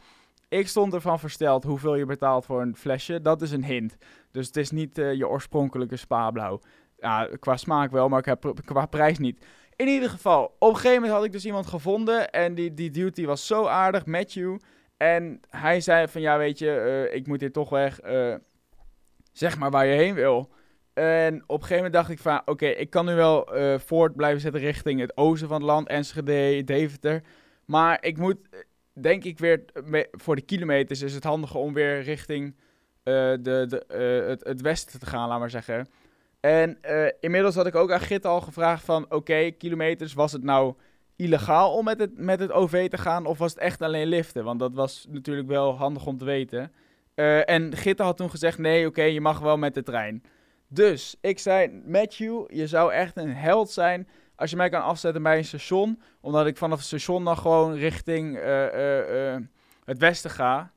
ik 0.48 0.69
stond 0.69 0.94
ervan 0.94 1.19
versteld 1.19 1.64
hoeveel 1.64 1.94
je 1.94 2.04
betaalt 2.04 2.44
voor 2.44 2.60
een 2.60 2.76
flesje. 2.76 3.20
Dat 3.20 3.42
is 3.42 3.50
een 3.50 3.64
hint. 3.64 3.96
Dus 4.31 4.46
het 4.46 4.56
is 4.56 4.70
niet 4.70 4.98
uh, 4.98 5.14
je 5.14 5.28
oorspronkelijke 5.28 5.96
spa 5.96 6.31
blauw. 6.31 6.60
Ja, 6.96 7.28
qua 7.38 7.56
smaak 7.56 7.90
wel, 7.90 8.08
maar 8.08 8.38
qua 8.64 8.87
prijs 8.87 9.19
niet. 9.19 9.44
In 9.76 9.88
ieder 9.88 10.10
geval, 10.10 10.44
op 10.58 10.69
een 10.69 10.75
gegeven 10.75 10.94
moment 10.94 11.12
had 11.12 11.25
ik 11.25 11.32
dus 11.32 11.46
iemand 11.46 11.66
gevonden. 11.66 12.31
En 12.31 12.54
die, 12.54 12.75
die 12.75 12.90
dude 12.90 13.26
was 13.26 13.46
zo 13.46 13.66
aardig, 13.66 14.06
Matthew. 14.06 14.58
En 14.96 15.40
hij 15.48 15.81
zei 15.81 16.08
van, 16.08 16.20
ja 16.20 16.38
weet 16.38 16.58
je, 16.58 17.08
ik 17.12 17.26
moet 17.26 17.40
hier 17.40 17.52
toch 17.52 17.69
weg. 17.69 18.00
Zeg 19.32 19.58
maar 19.58 19.70
waar 19.70 19.87
je 19.87 19.94
heen 19.94 20.14
wil. 20.14 20.50
En 20.94 21.34
op 21.34 21.60
een 21.60 21.66
gegeven 21.66 21.76
moment 21.76 21.92
dacht 21.92 22.10
ik 22.10 22.19
van, 22.19 22.42
oké, 22.44 22.66
ik 22.66 22.90
kan 22.90 23.06
nu 23.06 23.14
wel 23.14 23.56
uh, 23.56 23.78
voort 23.78 24.16
blijven 24.16 24.40
zetten 24.40 24.60
richting 24.60 25.00
het 25.00 25.16
oosten 25.16 25.48
van 25.48 25.56
het 25.56 25.66
land. 25.66 25.88
Enschede, 25.88 26.64
Deventer. 26.64 27.22
Maar 27.64 28.04
ik 28.04 28.19
moet, 28.19 28.37
denk 28.92 29.25
ik 29.25 29.38
weer, 29.38 29.64
voor 30.10 30.37
de 30.37 30.42
kilometers 30.42 31.02
is 31.02 31.14
het 31.14 31.25
handiger 31.25 31.60
om 31.60 31.72
weer 31.72 32.02
richting 32.02 32.56
de, 33.02 33.38
de, 33.42 34.37
het, 34.42 34.60
westen 34.60 35.00
te 35.00 35.06
gaan, 35.06 35.28
laat 35.28 35.38
maar 35.38 35.50
zeggen. 35.50 35.88
En 36.40 36.78
inmiddels 37.20 37.54
had 37.54 37.66
ik 37.66 37.75
ook 37.75 37.92
aan 37.92 38.00
Git 38.00 38.26
al 38.26 38.40
gevraagd 38.40 38.84
van... 38.84 39.06
Oké, 39.08 39.50
kilometers, 39.50 40.14
was 40.14 40.32
het 40.32 40.42
nou 40.42 40.75
illegaal 41.16 41.75
om 41.75 41.84
met 41.84 41.98
het, 41.98 42.19
met 42.19 42.40
het 42.40 42.52
OV 42.52 42.88
te 42.88 42.98
gaan... 42.98 43.26
of 43.26 43.38
was 43.38 43.50
het 43.50 43.60
echt 43.60 43.82
alleen 43.82 44.06
liften? 44.06 44.44
Want 44.44 44.58
dat 44.58 44.75
was 44.75 45.06
natuurlijk 45.08 45.48
wel 45.48 45.76
handig 45.76 46.06
om 46.06 46.19
te 46.19 46.25
weten. 46.25 46.72
En 47.44 47.76
Gitte 47.76 48.02
had 48.02 48.16
toen 48.16 48.31
gezegd... 48.31 48.58
Nee, 48.58 48.87
oké, 48.87 49.02
je 49.02 49.20
mag 49.20 49.38
wel 49.38 49.56
met 49.56 49.75
de 49.75 49.82
trein. 49.82 50.22
Dus 50.72 51.17
ik 51.20 51.38
zei... 51.38 51.82
Matthew, 51.87 52.44
je 52.49 52.67
zou 52.67 52.93
echt 52.93 53.17
een 53.17 53.34
held 53.34 53.70
zijn... 53.70 54.08
als 54.34 54.50
je 54.50 54.56
mij 54.56 54.69
kan 54.69 54.82
afzetten 54.82 55.22
bij 55.22 55.37
een 55.37 55.44
station... 55.44 56.02
omdat 56.20 56.46
ik 56.46 56.56
vanaf 56.56 56.78
het 56.78 56.87
station 56.87 57.25
dan 57.25 57.37
gewoon 57.37 57.75
richting 57.75 58.37
uh, 58.37 59.37
het 59.85 59.99
westen 59.99 60.30
ga... 60.30 60.73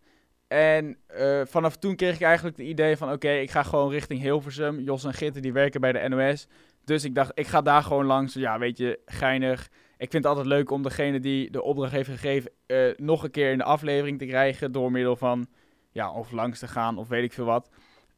En 0.47 0.97
vanaf 1.43 1.77
toen 1.77 1.95
kreeg 1.95 2.15
ik 2.15 2.21
eigenlijk 2.21 2.57
het 2.57 2.67
idee 2.67 2.97
van... 2.97 3.11
oké, 3.11 3.29
ik 3.29 3.51
ga 3.51 3.63
gewoon 3.63 3.91
richting 3.91 4.21
Hilversum. 4.21 4.79
Jos 4.79 5.03
en 5.03 5.13
Gitte 5.13 5.39
die 5.39 5.53
werken 5.53 5.81
bij 5.81 5.91
de 5.91 6.07
NOS. 6.09 6.47
Dus 6.85 7.03
ik 7.03 7.15
dacht, 7.15 7.31
ik 7.33 7.47
ga 7.47 7.61
daar 7.61 7.83
gewoon 7.83 8.05
langs. 8.05 8.33
Ja, 8.33 8.59
weet 8.59 8.77
je, 8.77 8.99
geinig. 9.05 9.69
Ik 9.97 10.11
vind 10.11 10.23
het 10.23 10.25
altijd 10.25 10.45
leuk 10.45 10.71
om 10.71 10.83
degene 10.83 11.19
die 11.19 11.51
de 11.51 11.61
opdracht 11.61 11.91
heeft 11.91 12.09
gegeven... 12.09 12.51
Nog 12.95 13.23
een 13.23 13.31
keer 13.31 13.51
in 13.51 13.57
de 13.57 13.63
aflevering 13.63 14.19
te 14.19 14.25
krijgen... 14.25 14.71
door 14.71 14.91
middel 14.91 15.15
van, 15.15 15.47
ja, 15.91 16.11
of 16.11 16.31
langs 16.31 16.59
te 16.59 16.67
gaan 16.67 16.97
of 16.97 17.07
weet 17.07 17.23
ik 17.23 17.33
veel 17.33 17.45
wat. 17.45 17.69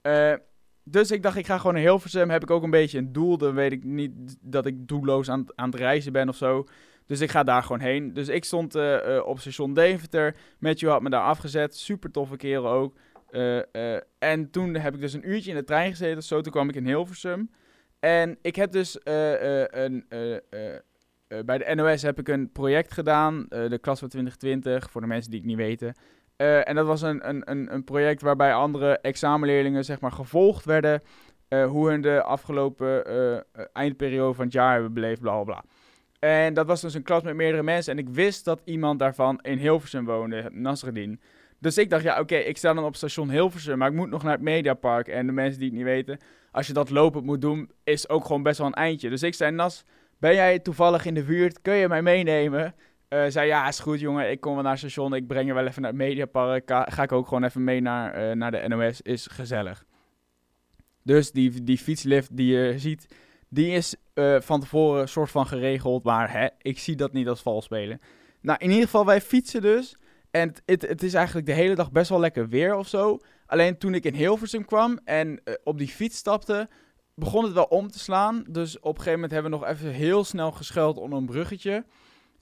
Uh, 0.04 0.34
dus 0.88 1.12
ik 1.12 1.24
dacht, 1.24 1.38
ik 1.38 1.46
ga 1.46 1.58
gewoon 1.58 1.74
naar 1.74 1.82
Hilversum. 1.82 2.30
Heb 2.30 2.44
ik 2.44 2.51
ook 2.51 2.63
een 2.63 2.70
beetje 2.70 2.98
een 2.98 3.12
doel. 3.12 3.38
Dan 3.38 3.54
weet 3.54 3.72
ik 3.72 3.84
niet 3.84 4.38
dat 4.42 4.65
ik 4.65 4.88
doelloos 4.88 5.30
aan, 5.30 5.46
aan 5.56 5.70
het 5.70 5.80
reizen 5.80 6.12
ben 6.12 6.30
of 6.30 6.36
zo... 6.36 6.65
Dus 7.06 7.22
ik 7.22 7.32
ga 7.32 7.44
daar 7.44 7.63
gewoon 7.63 7.80
heen. 7.80 8.13
Dus 8.13 8.27
ik 8.27 8.44
stond 8.46 8.75
uh, 8.75 9.08
uh, 9.08 9.25
op 9.25 9.39
station 9.39 9.74
Deventer. 9.74 10.36
Matthew 10.60 10.89
had 10.89 11.01
me 11.01 11.10
daar 11.10 11.22
afgezet. 11.22 11.75
Super 11.75 12.12
toffe 12.12 12.36
kerel 12.36 12.70
ook. 12.70 12.98
Uh, 13.32 13.62
en 14.20 14.50
toen 14.51 14.75
heb 14.75 14.94
ik 14.94 15.00
dus 15.00 15.13
een 15.13 15.30
uurtje 15.30 15.50
in 15.50 15.58
de 15.58 15.63
trein 15.63 15.89
gezeten. 15.89 16.24
Zo, 16.24 16.42
toen 16.42 16.51
kwam 16.51 16.70
ik 16.70 16.75
in 16.75 16.86
Hilversum. 16.86 17.50
En 18.00 18.38
ik 18.42 18.56
heb 18.56 18.72
dus 18.72 19.00
een, 19.04 20.06
bij 21.46 21.58
de 21.58 21.75
NOS 21.75 22.01
heb 22.01 22.20
ik 22.20 22.27
een 22.27 22.51
project 22.51 22.94
gedaan. 22.94 23.46
de 23.50 23.80
klas 23.82 24.00
van 24.00 24.10
2020, 24.10 24.92
voor 24.92 25.01
de 25.01 25.08
mensen 25.08 25.32
die 25.32 25.39
het 25.39 25.50
niet 25.50 25.58
weten. 25.58 25.96
En 26.38 26.75
dat 26.75 26.86
was 26.86 27.01
een, 27.01 27.30
een, 27.30 27.74
een 27.74 27.84
project 27.84 28.22
waarbij 28.22 28.54
andere 28.54 28.98
examenleerlingen 28.98 29.86
zeg 29.86 30.00
maar, 30.00 30.12
gevolgd 30.12 30.65
werden. 30.65 31.01
hoe 31.50 31.89
hun 31.89 32.01
de 32.01 32.24
afgelopen 32.24 33.04
eindperiode 33.74 34.34
van 34.34 34.44
het 34.44 34.54
jaar 34.54 34.74
hebben 34.74 34.94
beleefd, 34.94 35.22
bla 35.22 35.34
bla 35.34 35.44
bla. 35.44 35.63
En 36.20 36.54
dat 36.54 36.68
was 36.68 36.82
dus 36.82 36.94
een 36.94 37.04
klas 37.04 37.24
met 37.24 37.36
meerdere 37.36 37.63
mensen. 37.63 37.94
En 37.94 38.00
ik 38.00 38.10
wist 38.10 38.46
dat 38.46 38.62
iemand 38.63 39.00
daarvan 39.00 39.39
in 39.42 39.58
Hilversum 39.58 40.06
woonde, 40.06 40.50
Nasreddin. 40.51 41.20
Dus 41.60 41.77
ik 41.77 41.89
dacht, 41.89 42.04
ja, 42.04 42.20
oké, 42.20 42.36
ik 42.36 42.58
sta 42.58 42.74
dan 42.74 42.84
op 42.84 42.96
station 42.96 43.30
Hilversum, 43.30 43.77
maar 43.77 43.89
ik 43.89 43.96
moet 43.96 44.10
nog 44.10 44.24
naar 44.24 44.32
het 44.32 44.42
Mediapark. 44.42 45.08
En 45.08 45.25
de 45.25 45.32
mensen 45.32 45.60
die 45.60 45.68
het 45.70 45.77
niet 45.77 45.86
weten, 45.86 46.20
als 46.51 46.68
je 46.68 46.74
dat 46.74 46.89
lopend 46.89 47.25
moet 47.25 47.42
doen, 47.42 47.72
is 47.84 48.10
ook 48.10 48.25
gewoon 48.25 48.44
best 48.44 48.58
wel 48.58 48.68
een 48.68 48.74
eindje. 48.74 49.10
Dus 49.10 49.24
ik 49.24 49.34
zei, 49.34 49.51
Nas, 49.51 49.84
ben 50.18 50.34
jij 50.34 50.60
toevallig 50.60 51.06
in 51.06 51.13
de 51.13 51.24
buurt? 51.24 51.62
Kun 51.62 51.75
je 51.75 51.88
mij 51.88 52.01
meenemen? 52.01 52.75
Uh, 53.10 53.26
zei, 53.28 53.48
ja, 53.48 53.68
is 53.68 53.80
goed 53.80 54.00
jongen, 54.00 54.32
ik 54.32 54.40
kom 54.40 54.54
wel 54.54 54.62
naar 54.62 54.72
het 54.72 54.80
station, 54.80 55.14
ik 55.14 55.28
breng 55.28 55.48
je 55.48 55.54
wel 55.54 55.68
even 55.68 55.82
naar 55.82 55.92
het 55.92 56.00
Mediapark. 56.00 56.70
Ga, 56.70 57.04
ik 57.04 57.12
ook 57.12 57.28
gewoon 57.28 57.44
even 57.44 57.64
mee 57.64 57.82
naar, 57.82 58.30
uh, 58.30 58.36
naar 58.36 58.52
de 58.52 58.68
NOS, 58.68 59.02
is 59.02 59.28
gezellig. 59.28 59.86
Dus 61.04 61.32
die, 61.32 61.64
die 61.64 61.78
fietslift 61.78 62.38
die 62.38 62.58
je 62.58 62.80
ziet, 62.80 63.16
die 63.50 63.72
is 63.72 63.96
uh, 64.14 64.40
van 64.40 64.60
tevoren 64.60 65.10
soort 65.10 65.32
van 65.32 65.48
geregeld. 65.48 66.04
Maar 66.04 66.32
hè, 66.32 66.48
ik 66.62 66.80
zie 66.80 66.96
dat 66.96 67.14
niet 67.14 67.28
als 67.28 67.42
vals 67.42 67.66
spelen. 67.66 68.02
Nou, 68.42 68.60
in 68.62 68.70
ieder 68.70 68.84
geval, 68.84 69.06
wij 69.06 69.22
fietsen 69.22 69.62
dus. 69.62 69.96
En 70.32 70.54
het, 70.66 70.82
het, 70.82 71.04
is 71.04 71.14
eigenlijk 71.14 71.46
de 71.46 71.54
hele 71.54 71.76
dag 71.76 71.92
best 71.92 72.10
wel 72.10 72.20
lekker 72.20 72.50
weer 72.50 72.76
of 72.76 72.88
zo. 72.88 73.20
Alleen 73.46 73.78
toen 73.78 73.94
ik 73.94 74.04
in 74.04 74.14
Hilversum 74.14 74.66
kwam 74.66 75.00
en 75.04 75.42
op 75.64 75.78
die 75.78 75.88
fiets 75.88 76.18
stapte, 76.18 76.68
begon 77.16 77.44
het 77.44 77.54
wel 77.54 77.64
om 77.64 77.92
te 77.92 78.00
slaan. 78.00 78.44
Dus 78.50 78.80
op 78.80 78.84
een 78.84 79.04
gegeven 79.04 79.14
moment 79.14 79.32
hebben 79.32 79.52
we 79.52 79.58
nog 79.58 79.68
even 79.68 79.90
heel 79.90 80.24
snel 80.24 80.52
geschuild 80.52 80.98
onder 80.98 81.20
een 81.20 81.26
bruggetje. 81.26 81.86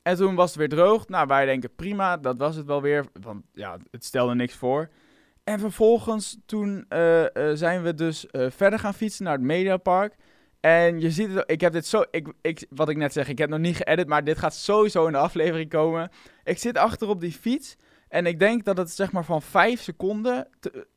En 0.03 0.15
toen 0.15 0.36
was 0.36 0.50
het 0.50 0.57
weer 0.57 0.69
droog. 0.69 1.07
Nou, 1.07 1.27
wij 1.27 1.45
denken 1.45 1.75
prima, 1.75 2.17
dat 2.17 2.38
was 2.38 2.55
het 2.55 2.65
wel 2.65 2.81
weer. 2.81 3.05
Want 3.22 3.43
ja, 3.53 3.77
het 3.91 4.05
stelde 4.05 4.36
niks 4.36 4.55
voor. 4.55 4.89
En 5.43 5.60
vervolgens 5.60 6.38
toen 6.45 6.86
uh, 6.89 7.22
uh, 7.22 7.27
zijn 7.53 7.83
we 7.83 7.93
dus 7.93 8.25
uh, 8.31 8.45
verder 8.50 8.79
gaan 8.79 8.93
fietsen 8.93 9.24
naar 9.24 9.33
het 9.33 9.41
Mediapark. 9.41 10.15
En 10.60 11.00
je 11.00 11.12
ziet 11.12 11.33
het, 11.33 11.43
ik 11.45 11.62
heb 11.62 11.74
dit 11.74 11.88
zo, 11.88 12.03
ik, 12.12 12.33
ik, 12.41 12.65
wat 12.69 12.89
ik 12.89 12.98
net 12.98 13.13
zeg, 13.13 13.27
ik 13.27 13.38
heb 13.38 13.50
nog 13.50 13.60
niet 13.60 13.75
geëdit, 13.75 14.07
maar 14.07 14.24
dit 14.24 14.38
gaat 14.38 14.55
sowieso 14.55 15.05
in 15.05 15.12
de 15.12 15.17
aflevering 15.17 15.69
komen. 15.69 16.10
Ik 16.43 16.57
zit 16.57 16.77
achter 16.77 17.07
op 17.07 17.22
die 17.22 17.31
fiets 17.31 17.75
en 18.07 18.25
ik 18.25 18.39
denk 18.39 18.63
dat 18.65 18.77
het 18.77 18.91
zeg 18.91 19.12
maar 19.12 19.25
van 19.25 19.41
5 19.41 19.81
seconden, 19.81 20.48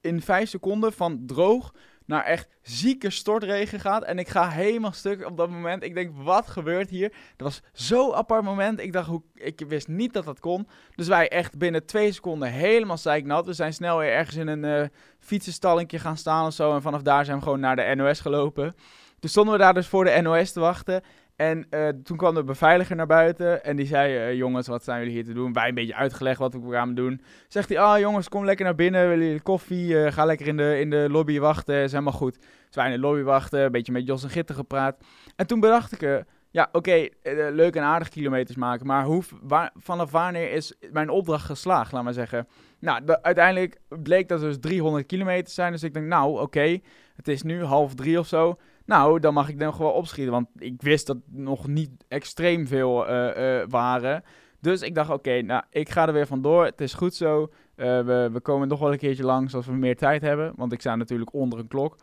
in 0.00 0.22
5 0.22 0.48
seconden 0.48 0.92
van 0.92 1.22
droog 1.26 1.74
naar 2.06 2.24
echt 2.24 2.48
zieke 2.62 3.10
stortregen 3.10 3.80
gaat. 3.80 4.04
En 4.04 4.18
ik 4.18 4.28
ga 4.28 4.48
helemaal 4.48 4.92
stuk 4.92 5.26
op 5.26 5.36
dat 5.36 5.50
moment. 5.50 5.82
Ik 5.82 5.94
denk, 5.94 6.10
wat 6.14 6.46
gebeurt 6.46 6.90
hier? 6.90 7.12
Dat 7.36 7.46
was 7.48 7.62
zo'n 7.72 8.14
apart 8.14 8.44
moment. 8.44 8.80
Ik 8.80 8.92
dacht, 8.92 9.08
hoe, 9.08 9.22
ik 9.34 9.64
wist 9.68 9.88
niet 9.88 10.12
dat 10.12 10.24
dat 10.24 10.40
kon. 10.40 10.68
Dus 10.94 11.08
wij 11.08 11.28
echt 11.28 11.58
binnen 11.58 11.86
twee 11.86 12.12
seconden 12.12 12.50
helemaal 12.50 12.98
zeiknat. 12.98 13.46
We 13.46 13.52
zijn 13.52 13.72
snel 13.72 13.98
weer 13.98 14.12
ergens 14.12 14.36
in 14.36 14.48
een 14.48 14.82
uh, 14.82 14.88
fietsenstallingje 15.18 15.98
gaan 15.98 16.16
staan 16.16 16.46
of 16.46 16.52
zo. 16.52 16.74
En 16.74 16.82
vanaf 16.82 17.02
daar 17.02 17.24
zijn 17.24 17.36
we 17.36 17.42
gewoon 17.42 17.60
naar 17.60 17.76
de 17.76 17.94
NOS 17.94 18.20
gelopen. 18.20 18.74
Toen 19.18 19.30
stonden 19.30 19.52
we 19.52 19.60
daar 19.60 19.74
dus 19.74 19.86
voor 19.86 20.04
de 20.04 20.20
NOS 20.22 20.52
te 20.52 20.60
wachten. 20.60 21.02
En 21.36 21.66
uh, 21.70 21.88
toen 21.88 22.16
kwam 22.16 22.34
de 22.34 22.44
beveiliger 22.44 22.96
naar 22.96 23.06
buiten 23.06 23.64
en 23.64 23.76
die 23.76 23.86
zei, 23.86 24.28
uh, 24.28 24.34
jongens, 24.34 24.66
wat 24.66 24.84
zijn 24.84 24.98
jullie 24.98 25.14
hier 25.14 25.24
te 25.24 25.32
doen? 25.32 25.52
Wij 25.52 25.68
een 25.68 25.74
beetje 25.74 25.94
uitgelegd 25.94 26.38
wat 26.38 26.52
we 26.52 26.60
kwamen 26.60 26.94
doen. 26.94 27.20
Zegt 27.48 27.68
hij, 27.68 27.78
ah 27.78 27.98
jongens, 27.98 28.28
kom 28.28 28.44
lekker 28.44 28.64
naar 28.64 28.74
binnen, 28.74 29.08
willen 29.08 29.24
jullie 29.24 29.40
koffie? 29.40 29.88
Uh, 29.88 30.12
ga 30.12 30.24
lekker 30.24 30.46
in 30.46 30.56
de, 30.56 30.80
in 30.80 30.90
de 30.90 31.06
lobby 31.10 31.38
wachten, 31.38 31.74
is 31.74 31.90
helemaal 31.90 32.12
goed. 32.12 32.38
Dus 32.38 32.74
wij 32.74 32.86
in 32.86 32.92
de 32.92 33.06
lobby 33.06 33.22
wachten, 33.22 33.60
een 33.60 33.72
beetje 33.72 33.92
met 33.92 34.06
Jos 34.06 34.22
en 34.22 34.30
Gitter 34.30 34.54
gepraat. 34.54 35.04
En 35.36 35.46
toen 35.46 35.60
bedacht 35.60 36.02
ik, 36.02 36.24
ja 36.50 36.68
oké, 36.72 37.08
leuk 37.50 37.76
en 37.76 37.82
aardig 37.82 38.08
kilometers 38.08 38.56
maken, 38.56 38.86
maar 38.86 39.04
hoe, 39.04 39.22
waar, 39.42 39.70
vanaf 39.74 40.10
wanneer 40.10 40.52
is 40.52 40.74
mijn 40.92 41.08
opdracht 41.08 41.44
geslaagd, 41.44 41.92
laat 41.92 42.04
maar 42.04 42.12
zeggen. 42.12 42.48
Nou, 42.78 43.04
de, 43.04 43.22
uiteindelijk 43.22 43.80
bleek 43.88 44.28
dat 44.28 44.40
het 44.40 44.48
dus 44.48 44.60
300 44.60 45.06
kilometer 45.06 45.52
zijn, 45.52 45.72
dus 45.72 45.82
ik 45.82 45.94
denk, 45.94 46.06
nou 46.06 46.40
oké, 46.40 46.78
het 47.16 47.28
is 47.28 47.42
nu 47.42 47.64
half 47.64 47.94
drie 47.94 48.18
of 48.18 48.26
zo. 48.26 48.56
Nou, 48.86 49.20
dan 49.20 49.34
mag 49.34 49.48
ik 49.48 49.58
dan 49.58 49.74
gewoon 49.74 49.92
opschieten. 49.92 50.32
Want 50.32 50.48
ik 50.58 50.82
wist 50.82 51.06
dat 51.06 51.16
nog 51.26 51.66
niet 51.66 52.04
extreem 52.08 52.66
veel 52.66 53.10
uh, 53.10 53.36
uh, 53.36 53.64
waren. 53.68 54.22
Dus 54.60 54.82
ik 54.82 54.94
dacht, 54.94 55.10
oké, 55.10 55.42
nou, 55.42 55.62
ik 55.70 55.88
ga 55.88 56.06
er 56.06 56.12
weer 56.12 56.26
vandoor. 56.26 56.64
Het 56.64 56.80
is 56.80 56.94
goed 56.94 57.14
zo. 57.14 57.42
Uh, 57.42 58.00
we, 58.00 58.28
we 58.32 58.40
komen 58.40 58.68
nog 58.68 58.80
wel 58.80 58.92
een 58.92 58.98
keertje 58.98 59.24
langs 59.24 59.54
als 59.54 59.66
we 59.66 59.72
meer 59.72 59.96
tijd 59.96 60.22
hebben. 60.22 60.52
Want 60.56 60.72
ik 60.72 60.80
sta 60.80 60.96
natuurlijk 60.96 61.32
onder 61.32 61.58
een 61.58 61.68
klok. 61.68 61.96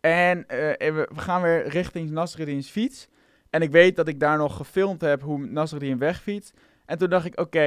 En 0.00 0.44
we, 0.48 1.08
gaan 1.16 1.42
weer 1.42 1.68
richting 1.68 2.10
Nasreddin's 2.10 2.70
fiets. 2.70 3.08
En 3.50 3.62
ik 3.62 3.70
weet 3.70 3.96
dat 3.96 4.08
ik 4.08 4.20
daar 4.20 4.38
nog 4.38 4.56
gefilmd 4.56 5.00
heb 5.00 5.22
hoe 5.22 5.46
Nasreddin 5.46 5.98
wegfietst. 5.98 6.58
En 6.86 6.98
toen 6.98 7.10
dacht 7.10 7.26
ik, 7.26 7.40
oké, 7.40 7.64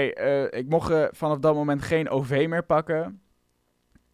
ik 0.49 0.69
mocht 0.69 0.93
vanaf 1.11 1.37
dat 1.37 1.55
moment 1.55 1.81
geen 1.81 2.09
OV 2.09 2.45
meer 2.49 2.63
pakken. 2.63 3.21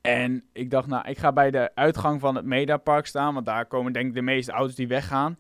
En 0.01 0.43
ik 0.53 0.69
dacht, 0.69 0.87
nou, 0.87 1.07
ik 1.07 1.17
ga 1.17 1.31
bij 1.31 1.51
de 1.51 1.71
uitgang 1.75 2.19
van 2.19 2.35
het 2.35 2.45
Medapark 2.45 3.05
staan, 3.05 3.33
want 3.33 3.45
daar 3.45 3.65
komen 3.65 3.93
denk 3.93 4.07
ik 4.07 4.13
de 4.13 4.21
meeste 4.21 4.51
auto's 4.51 4.75
die 4.75 4.87
weggaan. 4.87 5.37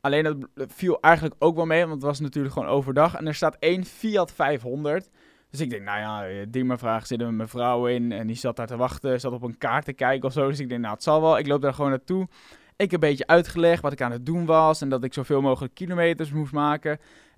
Alleen 0.00 0.22
dat 0.54 0.72
viel 0.72 1.00
eigenlijk 1.00 1.34
ook 1.38 1.56
wel 1.56 1.66
mee, 1.66 1.80
want 1.80 1.92
het 1.92 2.02
was 2.02 2.20
natuurlijk 2.20 2.54
gewoon 2.54 2.68
overdag. 2.68 3.14
En 3.14 3.26
er 3.26 3.34
staat 3.34 3.56
één 3.58 3.84
Fiat 3.84 4.32
500. 4.32 5.10
Dus 5.50 5.60
ik 5.60 5.70
denk, 5.70 5.82
nou 5.82 5.98
ja, 5.98 6.44
die 6.48 6.64
mevrouw 6.64 7.00
zit 7.00 7.20
er 7.20 7.26
een 7.26 7.36
mevrouw 7.36 7.86
in 7.86 8.12
en 8.12 8.26
die 8.26 8.36
zat 8.36 8.56
daar 8.56 8.66
te 8.66 8.76
wachten, 8.76 9.20
zat 9.20 9.32
op 9.32 9.42
een 9.42 9.58
kaart 9.58 9.84
te 9.84 9.92
kijken 9.92 10.28
of 10.28 10.32
zo. 10.32 10.48
Dus 10.48 10.60
ik 10.60 10.68
denk, 10.68 10.80
nou, 10.80 10.94
het 10.94 11.02
zal 11.02 11.20
wel. 11.20 11.38
Ik 11.38 11.46
loop 11.46 11.62
daar 11.62 11.74
gewoon 11.74 11.90
naartoe. 11.90 12.28
Ik 12.76 12.90
heb 12.90 13.02
een 13.02 13.08
beetje 13.08 13.26
uitgelegd 13.26 13.82
wat 13.82 13.92
ik 13.92 14.00
aan 14.00 14.12
het 14.12 14.26
doen 14.26 14.46
was 14.46 14.80
en 14.80 14.88
dat 14.88 15.04
ik 15.04 15.14
zoveel 15.14 15.40
mogelijk 15.40 15.74
kilometers 15.74 16.32
moest 16.32 16.52
maken. 16.52 16.90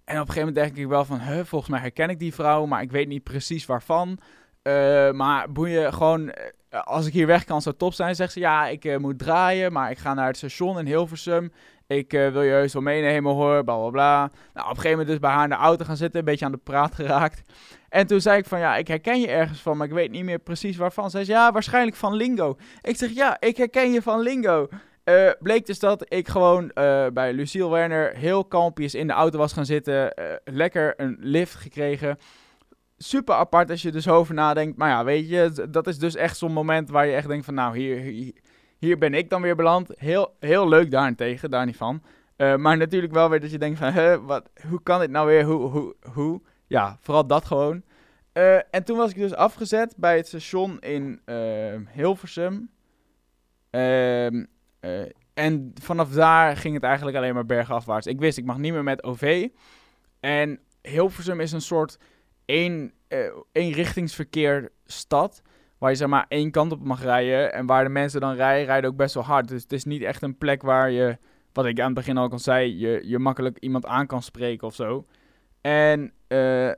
En 0.04 0.14
op 0.14 0.28
een 0.28 0.32
gegeven 0.32 0.38
moment 0.48 0.54
denk 0.54 0.76
ik 0.76 0.86
wel 0.86 1.04
van, 1.04 1.20
huh, 1.20 1.44
volgens 1.44 1.70
mij 1.70 1.80
herken 1.80 2.10
ik 2.10 2.18
die 2.18 2.34
vrouw, 2.34 2.66
maar 2.66 2.82
ik 2.82 2.90
weet 2.90 3.08
niet 3.08 3.22
precies 3.22 3.66
waarvan. 3.66 4.18
Uh, 4.68 5.10
maar 5.10 5.52
boeien, 5.52 5.92
gewoon, 5.92 6.22
uh, 6.22 6.32
als 6.84 7.06
ik 7.06 7.12
hier 7.12 7.26
weg 7.26 7.44
kan, 7.44 7.62
zou 7.62 7.76
top 7.76 7.92
zijn. 7.92 8.14
Zegt 8.14 8.32
ze, 8.32 8.40
ja, 8.40 8.66
ik 8.66 8.84
uh, 8.84 8.96
moet 8.96 9.18
draaien, 9.18 9.72
maar 9.72 9.90
ik 9.90 9.98
ga 9.98 10.14
naar 10.14 10.26
het 10.26 10.36
station 10.36 10.78
in 10.78 10.86
Hilversum. 10.86 11.52
Ik 11.86 12.12
wil 12.12 12.42
je 12.42 12.50
heus 12.50 12.72
wel 12.72 12.82
meenemen 12.82 13.32
hoor, 13.32 13.64
bla 13.64 13.76
bla 13.76 13.90
bla. 13.90 14.18
Nou, 14.18 14.30
op 14.52 14.56
een 14.56 14.66
gegeven 14.66 14.90
moment 14.90 15.08
dus 15.08 15.18
bij 15.18 15.30
haar 15.30 15.44
in 15.44 15.50
de 15.50 15.56
auto 15.56 15.84
gaan 15.84 15.96
zitten, 15.96 16.18
een 16.18 16.24
beetje 16.24 16.44
aan 16.44 16.52
de 16.52 16.58
praat 16.58 16.94
geraakt. 16.94 17.42
En 17.88 18.06
toen 18.06 18.20
zei 18.20 18.38
ik 18.38 18.46
van, 18.46 18.58
ja, 18.58 18.76
ik 18.76 18.88
herken 18.88 19.20
je 19.20 19.28
ergens 19.28 19.60
van, 19.60 19.76
maar 19.76 19.86
ik 19.86 19.92
weet 19.92 20.10
niet 20.10 20.24
meer 20.24 20.38
precies 20.38 20.76
waarvan. 20.76 21.10
Zij 21.10 21.24
zei, 21.24 21.38
ja, 21.38 21.52
waarschijnlijk 21.52 21.96
van 21.96 22.14
Lingo. 22.14 22.56
Ik 22.82 22.96
zeg, 22.96 23.10
ja, 23.10 23.36
ik 23.40 23.56
herken 23.56 23.92
je 23.92 24.02
van 24.02 24.20
Lingo. 24.20 24.68
bleek 25.38 25.66
dus 25.66 25.78
dat 25.78 26.04
ik 26.08 26.28
gewoon 26.28 26.70
bij 27.12 27.32
Luciel 27.32 27.70
Werner 27.70 28.16
heel 28.16 28.44
kalmpjes 28.44 28.94
in 28.94 29.06
de 29.06 29.12
auto 29.12 29.38
was 29.38 29.52
gaan 29.52 29.66
zitten. 29.66 30.14
lekker 30.44 30.94
een 30.96 31.16
lift 31.20 31.54
gekregen 31.54 32.18
super 32.98 33.34
apart 33.34 33.70
als 33.70 33.82
je 33.82 33.92
dus 33.92 34.08
over 34.08 34.34
nadenkt. 34.34 34.76
Maar 34.76 34.88
ja, 34.88 35.04
weet 35.04 35.28
je, 35.28 35.66
dat 35.70 35.86
is 35.86 35.98
dus 35.98 36.14
echt 36.14 36.36
zo'n 36.36 36.52
moment 36.52 36.90
waar 36.90 37.06
je 37.06 37.14
echt 37.14 37.28
denkt 37.28 37.44
van... 37.44 37.54
Nou, 37.54 37.78
hier, 37.78 38.32
hier, 38.78 38.98
ben 38.98 39.14
ik 39.14 39.30
dan 39.30 39.42
weer 39.42 39.56
beland. 39.56 39.90
Heel, 39.94 40.34
heel 40.40 40.68
leuk 40.68 40.90
daarentegen, 40.90 41.50
daar 41.50 41.66
niet 41.66 41.76
van. 41.76 42.02
Uh, 42.36 42.56
maar 42.56 42.76
natuurlijk 42.76 43.12
wel 43.12 43.30
weer 43.30 43.40
dat 43.40 43.50
je 43.50 43.58
denkt 43.58 43.78
van... 43.78 43.92
Huh, 43.92 44.16
wat, 44.26 44.50
hoe 44.68 44.82
kan 44.82 45.00
dit 45.00 45.10
nou 45.10 45.26
weer? 45.26 45.44
Hoe, 45.44 45.68
hoe, 45.68 45.94
hoe? 46.12 46.40
Ja, 46.66 46.96
vooral 47.00 47.26
dat 47.26 47.44
gewoon. 47.44 47.82
Uh, 48.32 48.54
en 48.54 48.84
toen 48.84 48.96
was 48.96 49.10
ik 49.10 49.16
dus 49.16 49.34
afgezet 49.34 49.94
bij 49.96 50.16
het 50.16 50.26
station 50.26 50.80
in 50.80 51.20
uh, 51.26 51.74
Hilversum. 51.92 52.70
Ehm, 53.70 54.44
en 55.34 55.72
vanaf 55.82 56.10
daar 56.10 56.56
ging 56.56 56.74
het 56.74 56.82
eigenlijk 56.82 57.16
alleen 57.16 57.34
maar 57.34 57.46
bergafwaarts. 57.46 58.06
Ik 58.06 58.18
wist, 58.18 58.38
ik 58.38 58.44
mag 58.44 58.58
niet 58.58 58.72
meer 58.72 58.82
met 58.82 59.02
OV. 59.02 59.48
En 60.20 60.60
Hilversum 60.82 61.40
is 61.40 61.52
een 61.52 61.60
soort 61.60 61.98
één, 62.48 62.92
uh, 63.08 63.18
eenrichtingsverkeer 63.52 64.70
stad. 64.86 65.42
Waar 65.78 65.90
je 65.90 65.96
zeg 65.96 66.08
maar 66.08 66.26
één 66.28 66.50
kant 66.50 66.72
op 66.72 66.84
mag 66.84 67.02
rijden. 67.02 67.52
En 67.52 67.66
waar 67.66 67.84
de 67.84 67.90
mensen 67.90 68.20
dan 68.20 68.34
rijden, 68.34 68.66
rijden 68.66 68.90
ook 68.90 68.96
best 68.96 69.14
wel 69.14 69.24
hard. 69.24 69.48
Dus 69.48 69.62
het 69.62 69.72
is 69.72 69.84
niet 69.84 70.02
echt 70.02 70.22
een 70.22 70.38
plek 70.38 70.62
waar 70.62 70.90
je, 70.90 71.18
wat 71.52 71.66
ik 71.66 71.80
aan 71.80 71.86
het 71.86 71.94
begin 71.94 72.16
al 72.16 72.28
kan 72.28 72.40
zei, 72.40 72.78
je, 72.78 73.00
je 73.04 73.18
makkelijk 73.18 73.58
iemand 73.58 73.86
aan 73.86 74.06
kan 74.06 74.22
spreken 74.22 74.66
of 74.66 74.74
zo. 74.74 75.06
En 75.60 76.12
uh, 76.28 76.72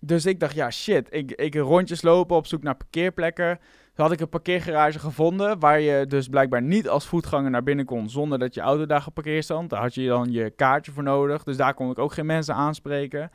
dus 0.00 0.26
ik 0.26 0.40
dacht, 0.40 0.54
ja 0.54 0.70
shit, 0.70 1.06
ik, 1.10 1.32
ik 1.32 1.54
rondjes 1.54 2.02
lopen 2.02 2.36
op 2.36 2.46
zoek 2.46 2.62
naar 2.62 2.76
parkeerplekken. 2.76 3.58
Toen 3.94 4.04
had 4.04 4.12
ik 4.12 4.20
een 4.20 4.28
parkeergarage 4.28 4.98
gevonden 4.98 5.58
waar 5.58 5.80
je 5.80 6.06
dus 6.06 6.28
blijkbaar 6.28 6.62
niet 6.62 6.88
als 6.88 7.06
voetganger 7.06 7.50
naar 7.50 7.62
binnen 7.62 7.84
kon 7.84 8.10
zonder 8.10 8.38
dat 8.38 8.54
je 8.54 8.60
auto 8.60 8.86
daar 8.86 9.02
geparkeerd 9.02 9.44
stond. 9.44 9.70
Daar 9.70 9.80
had 9.80 9.94
je 9.94 10.06
dan 10.06 10.32
je 10.32 10.50
kaartje 10.50 10.92
voor 10.92 11.02
nodig, 11.02 11.42
dus 11.42 11.56
daar 11.56 11.74
kon 11.74 11.90
ik 11.90 11.98
ook 11.98 12.12
geen 12.12 12.26
mensen 12.26 12.54
aanspreken. 12.54 13.30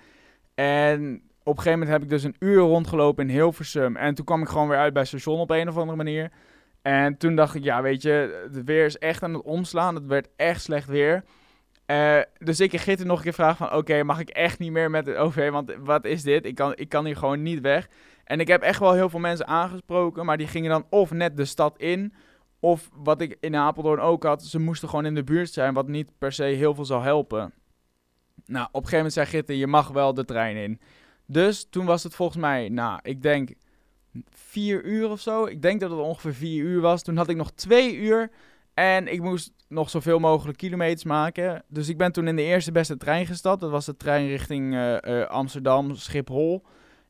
En 0.56 1.29
op 1.44 1.58
een 1.58 1.64
gegeven 1.64 1.80
moment 1.80 1.90
heb 1.90 2.04
ik 2.04 2.10
dus 2.10 2.24
een 2.24 2.36
uur 2.40 2.60
rondgelopen 2.60 3.28
in 3.30 3.36
Hilversum. 3.36 3.96
En 3.96 4.16
toen 4.16 4.26
kwam 4.26 4.42
ik 4.42 4.48
gewoon 4.48 4.68
weer 4.68 4.78
uit 4.78 4.94
bij 4.94 5.06
station 5.06 5.40
op 5.40 5.50
een 5.50 5.68
of 5.68 5.78
andere 5.78 5.98
manier. 5.98 6.32
En 6.82 7.18
toen 7.18 7.36
dacht 7.36 7.56
ik, 7.56 7.64
ja, 7.64 7.82
weet 7.82 8.02
je, 8.02 8.48
het 8.52 8.64
weer 8.64 8.86
is 8.86 8.98
echt 8.98 9.24
aan 9.24 9.34
het 9.34 9.44
omslaan. 9.44 9.96
Het 9.96 10.06
werd 10.06 10.30
echt 10.36 10.62
slecht 10.62 10.88
weer. 10.88 11.24
Uh, 11.86 12.20
dus 12.38 12.60
ik 12.60 12.72
gisteren 12.72 13.08
nog 13.08 13.18
een 13.18 13.24
keer 13.24 13.34
vragen 13.34 13.68
van, 13.68 13.78
oké, 13.78 14.04
mag 14.04 14.20
ik 14.20 14.30
echt 14.30 14.60
niet 14.60 14.72
meer 14.72 14.90
met 14.90 15.06
het 15.06 15.16
OV? 15.16 15.50
Want 15.50 15.76
wat 15.80 16.06
is 16.06 16.24
dit? 16.24 16.46
Ik 16.46 16.56
kan, 16.56 16.74
ik 16.76 16.90
kan 16.90 17.06
hier 17.06 17.18
gewoon 17.18 17.42
niet 17.42 17.62
weg. 17.62 17.88
En 18.24 18.40
ik 18.40 18.48
heb 18.48 18.62
echt 18.62 18.80
wel 18.80 18.94
heel 18.94 19.10
veel 19.10 19.20
mensen 19.20 19.48
aangesproken, 19.48 20.26
maar 20.26 20.38
die 20.38 20.48
gingen 20.48 20.70
dan 20.70 20.86
of 20.90 21.12
net 21.12 21.38
de 21.38 21.46
stad 21.46 21.78
in... 21.78 22.14
Of 22.62 22.90
wat 22.94 23.22
ik 23.22 23.38
in 23.40 23.56
Apeldoorn 23.56 24.00
ook 24.00 24.24
had, 24.24 24.44
ze 24.44 24.60
moesten 24.60 24.90
gewoon 24.90 25.06
in 25.06 25.16
de 25.16 25.24
buurt 25.24 25.54
zijn, 25.54 25.74
wat 25.74 25.88
niet 25.88 26.12
per 26.18 26.32
se 26.32 26.44
heel 26.44 26.76
veel 26.76 26.86
zou 26.86 27.04
helpen. 27.04 27.54
Nou, 28.46 28.66
op 28.66 28.84
een 28.84 28.90
gegeven 28.90 28.98
moment 28.98 29.14
zei 29.14 29.26
Gitte, 29.26 29.58
je 29.58 29.68
mag 29.68 29.88
wel 29.88 30.14
de 30.14 30.26
trein 30.26 30.56
in. 30.56 30.80
Dus 31.32 31.68
toen 31.70 31.86
was 31.86 32.04
het 32.04 32.16
volgens 32.16 32.38
mij, 32.38 32.70
nou, 32.70 33.00
ik 33.02 33.22
denk 33.22 33.54
vier 34.30 34.84
uur 34.84 35.10
of 35.10 35.20
zo. 35.20 35.46
Ik 35.46 35.62
denk 35.62 35.80
dat 35.80 35.90
het 35.90 36.00
ongeveer 36.00 36.34
vier 36.34 36.64
uur 36.64 36.82
was. 36.82 37.04
Toen 37.04 37.18
had 37.18 37.30
ik 37.30 37.36
nog 37.36 37.52
twee 37.52 37.96
uur 37.96 38.32
en 38.74 39.08
ik 39.08 39.22
moest 39.22 39.52
nog 39.68 39.90
zoveel 39.90 40.20
mogelijk 40.20 40.58
kilometers 40.58 41.04
maken. 41.04 41.64
Dus 41.68 41.90
ik 41.90 41.98
ben 41.98 42.12
toen 42.12 42.28
in 42.28 42.36
de 42.36 42.42
eerste 42.42 42.72
beste 42.72 42.98
trein 42.98 43.26
gestapt. 43.26 43.62
Dat 43.62 43.70
was 43.70 43.86
de 43.86 43.98
trein 43.98 44.28
richting 44.28 44.74
uh, 44.74 44.98
uh, 45.02 45.26
Amsterdam, 45.26 45.96
Schiphol. 45.96 46.66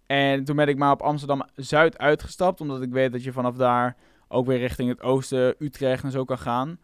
En 0.06 0.44
toen 0.44 0.56
ben 0.56 0.68
ik 0.68 0.78
maar 0.78 0.92
op 0.92 1.02
Amsterdam-Zuid 1.02 1.98
uitgestapt. 1.98 2.62
Omdat 2.62 2.82
ik 2.82 2.92
weet 2.92 3.12
dat 3.12 3.24
je 3.24 3.32
vanaf 3.32 3.56
daar 3.56 3.98
ook 4.28 4.46
weer 4.46 4.58
richting 4.60 4.90
het 4.90 5.02
oosten, 5.02 5.56
Utrecht 5.60 6.04
en 6.04 6.12
zo 6.12 6.24
kan 6.24 6.38
gaan. 6.38 6.80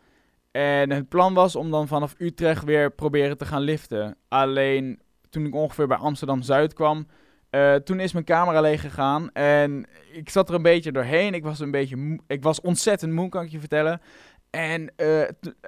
En 0.52 0.90
het 0.90 1.10
plan 1.10 1.34
was 1.34 1.56
om 1.56 1.72
dan 1.72 1.88
vanaf 1.88 2.16
Utrecht 2.18 2.64
weer 2.64 2.92
proberen 2.92 3.38
te 3.38 3.46
gaan 3.46 3.62
liften. 3.62 4.18
Alleen 4.28 5.00
toen 5.30 5.46
ik 5.46 5.56
ongeveer 5.56 5.88
bij 5.88 5.98
Amsterdam-Zuid 5.98 6.74
kwam, 6.74 7.08
uh, 7.56 7.76
toen 7.76 8.00
is 8.00 8.14
mijn 8.14 8.26
camera 8.26 8.62
leeg 8.62 8.82
gegaan 8.82 9.32
en 9.32 9.86
ik 10.12 10.30
zat 10.30 10.50
er 10.50 10.56
een 10.56 10.62
beetje 10.62 10.92
doorheen. 10.92 11.34
Ik 11.34 11.44
was 11.44 11.60
een 11.60 11.72
beetje, 11.72 12.20
ik 12.28 12.44
was 12.44 12.62
ontzettend 12.62 13.14
moe, 13.14 13.30
kan 13.30 13.44
ik 13.44 13.52
je 13.52 13.60
vertellen. 13.60 14.02
En 14.50 14.92
uh, 14.98 15.22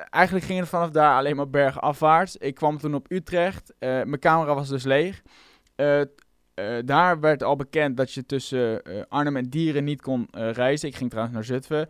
eigenlijk 0.10 0.46
ging 0.46 0.60
het 0.60 0.70
vanaf 0.70 0.90
daar 0.90 1.18
alleen 1.18 1.36
maar 1.36 1.50
bergafwaarts. 1.50 2.38
Ik 2.38 2.56
kwam 2.56 2.78
toen 2.78 2.96
op 2.96 3.12
Utrecht. 3.12 3.74
Uh, 3.80 3.90
mijn 3.90 4.20
camera 4.20 4.56
was 4.56 4.70
dus 4.70 4.84
leeg. 4.84 5.22
Daar 6.86 7.20
werd 7.20 7.44
al 7.44 7.56
bekend 7.56 7.98
dat 7.98 8.14
je 8.14 8.26
tussen 8.26 8.82
Arnhem 9.10 9.36
en 9.36 9.50
Dieren 9.50 9.84
niet 9.84 10.02
kon 10.02 10.28
reizen. 10.32 10.88
Ik 10.88 10.96
ging 10.96 11.10
trouwens 11.10 11.36
naar 11.36 11.46
Zutphen. 11.46 11.90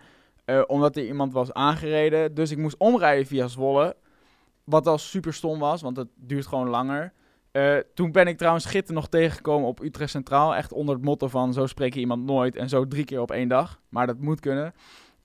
omdat 0.68 0.96
er 0.96 1.06
iemand 1.06 1.34
was 1.34 1.54
aangereden. 1.54 2.34
Dus 2.34 2.52
ik 2.52 2.58
moest 2.58 2.78
omrijden 2.78 3.26
via 3.26 3.48
Zwolle. 3.48 3.96
Wat 4.64 4.88
al 4.88 4.98
super 4.98 5.34
stom 5.34 5.60
was, 5.60 5.82
want 5.82 5.98
het 5.98 6.10
duurt 6.16 6.48
gewoon 6.48 6.70
langer. 6.70 7.14
Toen 7.94 8.12
ben 8.12 8.28
ik 8.28 8.38
trouwens 8.38 8.66
Gitten 8.66 8.94
nog 8.94 9.08
tegengekomen 9.08 9.68
op 9.68 9.82
Utrecht 9.82 10.12
Centraal. 10.12 10.56
Echt 10.56 10.72
onder 10.72 10.96
het 10.96 11.04
motto 11.04 11.28
van 11.28 11.54
zo 11.54 11.66
spreek 11.66 11.94
je 11.94 12.00
iemand 12.00 12.26
nooit. 12.26 12.56
En 12.56 12.70
zo 12.70 12.88
drie 12.88 13.06
keer 13.06 13.22
op 13.22 13.32
één 13.32 13.48
dag. 13.48 13.80
Maar 13.90 14.08
dat 14.08 14.20
moet 14.20 14.40
kunnen. 14.40 14.74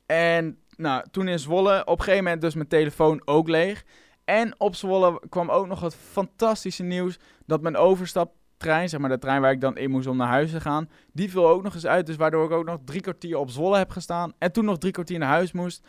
En 0.07 0.59
nou, 0.77 1.05
toen 1.11 1.29
in 1.29 1.39
Zwolle, 1.39 1.81
op 1.85 1.99
een 1.99 2.05
gegeven 2.05 2.25
moment 2.25 2.43
dus 2.43 2.55
mijn 2.55 2.69
telefoon 2.69 3.23
ook 3.25 3.49
leeg. 3.49 3.85
En 4.25 4.55
op 4.59 4.75
Zwolle 4.75 5.21
kwam 5.29 5.51
ook 5.51 5.67
nog 5.67 5.81
het 5.81 5.95
fantastische 5.95 6.83
nieuws 6.83 7.19
dat 7.47 7.63
mijn 7.63 7.77
overstaptrein, 7.77 8.89
zeg 8.89 9.01
maar 9.01 9.11
de 9.11 9.19
trein 9.19 9.41
waar 9.41 9.53
ik 9.53 9.61
dan 9.61 9.77
in 9.77 9.91
moest 9.91 10.07
om 10.07 10.17
naar 10.17 10.29
huis 10.29 10.51
te 10.51 10.61
gaan, 10.61 10.89
die 11.13 11.31
viel 11.31 11.49
ook 11.49 11.63
nog 11.63 11.75
eens 11.75 11.87
uit. 11.87 12.07
Dus 12.07 12.17
waardoor 12.17 12.45
ik 12.45 12.51
ook 12.51 12.65
nog 12.65 12.79
drie 12.85 13.01
kwartier 13.01 13.37
op 13.37 13.51
Zwolle 13.51 13.77
heb 13.77 13.91
gestaan 13.91 14.33
en 14.39 14.53
toen 14.53 14.65
nog 14.65 14.79
drie 14.79 14.93
kwartier 14.93 15.19
naar 15.19 15.29
huis 15.29 15.53
moest 15.53 15.87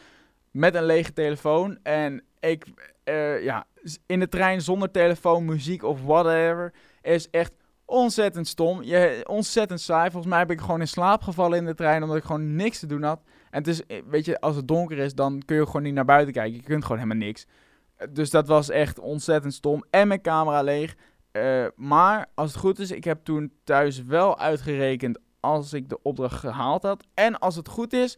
met 0.53 0.75
een 0.75 0.85
lege 0.85 1.13
telefoon. 1.13 1.77
En 1.83 2.23
ik, 2.39 2.65
uh, 3.05 3.43
ja, 3.43 3.65
in 4.05 4.19
de 4.19 4.29
trein 4.29 4.61
zonder 4.61 4.91
telefoon, 4.91 5.45
muziek 5.45 5.83
of 5.83 6.01
whatever, 6.01 6.73
is 7.01 7.29
echt 7.29 7.53
ontzettend 7.85 8.47
stom. 8.47 8.83
Je, 8.83 9.23
ontzettend 9.27 9.81
saai. 9.81 10.11
Volgens 10.11 10.31
mij 10.31 10.39
heb 10.39 10.51
ik 10.51 10.59
gewoon 10.59 10.79
in 10.79 10.87
slaap 10.87 11.21
gevallen 11.21 11.57
in 11.57 11.65
de 11.65 11.73
trein 11.73 12.03
omdat 12.03 12.17
ik 12.17 12.23
gewoon 12.23 12.55
niks 12.55 12.79
te 12.79 12.85
doen 12.85 13.03
had. 13.03 13.21
En 13.49 13.57
het 13.57 13.67
is, 13.67 13.85
eh, 13.85 14.01
weet 14.05 14.25
je, 14.25 14.39
als 14.39 14.55
het 14.55 14.67
donker 14.67 14.97
is, 14.97 15.15
dan 15.15 15.41
kun 15.45 15.55
je 15.55 15.65
gewoon 15.65 15.81
niet 15.81 15.93
naar 15.93 16.05
buiten 16.05 16.33
kijken. 16.33 16.55
Je 16.55 16.63
kunt 16.63 16.83
gewoon 16.83 16.97
helemaal 16.97 17.25
niks. 17.25 17.45
Eh, 17.95 18.07
dus 18.11 18.29
dat 18.29 18.47
was 18.47 18.69
echt 18.69 18.99
ontzettend 18.99 19.53
stom. 19.53 19.83
En 19.89 20.07
mijn 20.07 20.21
camera 20.21 20.61
leeg. 20.61 20.95
Maar 21.75 22.25
als 22.35 22.51
het 22.51 22.59
goed 22.59 22.79
is, 22.79 22.91
ik 22.91 23.03
heb 23.03 23.23
toen 23.23 23.53
thuis 23.63 24.03
wel 24.03 24.39
uitgerekend 24.39 25.19
als 25.39 25.73
ik 25.73 25.89
de 25.89 26.01
opdracht 26.01 26.39
gehaald 26.39 26.83
had. 26.83 27.03
En 27.13 27.39
als 27.39 27.55
het 27.55 27.67
goed 27.67 27.93
is, 27.93 28.17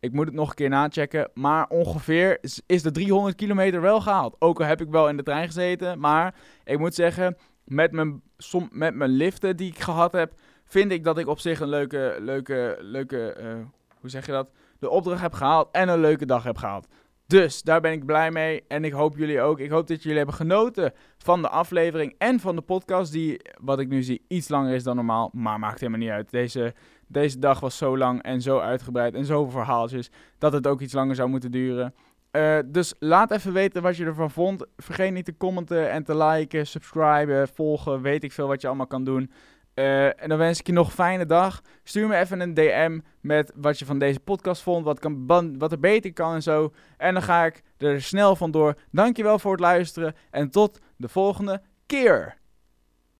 ik 0.00 0.12
moet 0.12 0.26
het 0.26 0.34
nog 0.34 0.48
een 0.48 0.54
keer 0.54 0.68
nachecken, 0.68 1.30
maar 1.34 1.68
ongeveer 1.68 2.38
is 2.66 2.82
de 2.82 2.90
300 2.90 3.36
kilometer 3.36 3.80
wel 3.80 4.00
gehaald. 4.00 4.36
Ook 4.38 4.60
al 4.60 4.66
heb 4.66 4.80
ik 4.80 4.90
wel 4.90 5.08
in 5.08 5.16
de 5.16 5.22
trein 5.22 5.46
gezeten, 5.46 5.98
maar 6.00 6.34
ik 6.64 6.78
moet 6.78 6.94
zeggen, 6.94 7.36
met 7.64 7.92
mijn, 7.92 8.22
som, 8.36 8.68
met 8.72 8.94
mijn 8.94 9.10
liften 9.10 9.56
die 9.56 9.70
ik 9.70 9.78
gehad 9.78 10.12
heb, 10.12 10.32
vind 10.64 10.92
ik 10.92 11.04
dat 11.04 11.18
ik 11.18 11.26
op 11.26 11.38
zich 11.38 11.60
een 11.60 11.68
leuke, 11.68 12.16
leuke, 12.20 12.76
leuke, 12.80 13.36
uh, 13.40 13.52
hoe 14.00 14.10
zeg 14.10 14.26
je 14.26 14.32
dat? 14.32 14.50
De 14.78 14.90
opdracht 14.90 15.20
heb 15.20 15.32
gehaald 15.32 15.68
en 15.72 15.88
een 15.88 16.00
leuke 16.00 16.26
dag 16.26 16.42
heb 16.42 16.56
gehaald. 16.56 16.86
Dus 17.28 17.62
daar 17.62 17.80
ben 17.80 17.92
ik 17.92 18.06
blij 18.06 18.30
mee 18.30 18.64
en 18.68 18.84
ik 18.84 18.92
hoop 18.92 19.16
jullie 19.16 19.40
ook. 19.40 19.58
Ik 19.58 19.70
hoop 19.70 19.86
dat 19.86 20.02
jullie 20.02 20.16
hebben 20.16 20.34
genoten 20.34 20.92
van 21.18 21.42
de 21.42 21.48
aflevering 21.48 22.14
en 22.18 22.40
van 22.40 22.56
de 22.56 22.62
podcast, 22.62 23.12
die, 23.12 23.40
wat 23.60 23.78
ik 23.78 23.88
nu 23.88 24.02
zie, 24.02 24.24
iets 24.28 24.48
langer 24.48 24.74
is 24.74 24.82
dan 24.82 24.96
normaal. 24.96 25.30
Maar 25.32 25.58
maakt 25.58 25.80
helemaal 25.80 26.00
niet 26.00 26.10
uit. 26.10 26.30
Deze, 26.30 26.74
deze 27.08 27.38
dag 27.38 27.60
was 27.60 27.76
zo 27.76 27.98
lang 27.98 28.22
en 28.22 28.40
zo 28.40 28.58
uitgebreid 28.58 29.14
en 29.14 29.24
zoveel 29.24 29.50
verhaaltjes 29.50 30.10
dat 30.38 30.52
het 30.52 30.66
ook 30.66 30.80
iets 30.80 30.92
langer 30.92 31.14
zou 31.14 31.28
moeten 31.28 31.50
duren. 31.50 31.94
Uh, 32.32 32.58
dus 32.66 32.94
laat 32.98 33.30
even 33.30 33.52
weten 33.52 33.82
wat 33.82 33.96
je 33.96 34.04
ervan 34.04 34.30
vond. 34.30 34.66
Vergeet 34.76 35.12
niet 35.12 35.24
te 35.24 35.36
commenten 35.36 35.90
en 35.90 36.04
te 36.04 36.16
liken, 36.16 36.66
subscriben, 36.66 37.48
volgen. 37.48 38.02
Weet 38.02 38.24
ik 38.24 38.32
veel 38.32 38.46
wat 38.46 38.60
je 38.60 38.66
allemaal 38.66 38.86
kan 38.86 39.04
doen. 39.04 39.30
Uh, 39.74 40.22
en 40.22 40.28
dan 40.28 40.38
wens 40.38 40.60
ik 40.60 40.66
je 40.66 40.72
nog 40.72 40.86
een 40.86 40.92
fijne 40.92 41.26
dag. 41.26 41.62
Stuur 41.82 42.08
me 42.08 42.16
even 42.16 42.40
een 42.40 42.54
DM 42.54 43.00
met 43.20 43.52
wat 43.54 43.78
je 43.78 43.84
van 43.84 43.98
deze 43.98 44.20
podcast 44.20 44.62
vond. 44.62 44.84
Wat, 44.84 44.98
kan, 44.98 45.26
wat 45.58 45.72
er 45.72 45.80
beter 45.80 46.12
kan 46.12 46.34
en 46.34 46.42
zo. 46.42 46.72
En 46.96 47.12
dan 47.12 47.22
ga 47.22 47.44
ik 47.44 47.62
er 47.76 48.02
snel 48.02 48.36
vandoor. 48.36 48.74
Dankjewel 48.90 49.38
voor 49.38 49.52
het 49.52 49.60
luisteren. 49.60 50.14
En 50.30 50.50
tot 50.50 50.80
de 50.96 51.08
volgende 51.08 51.62
keer. 51.86 52.36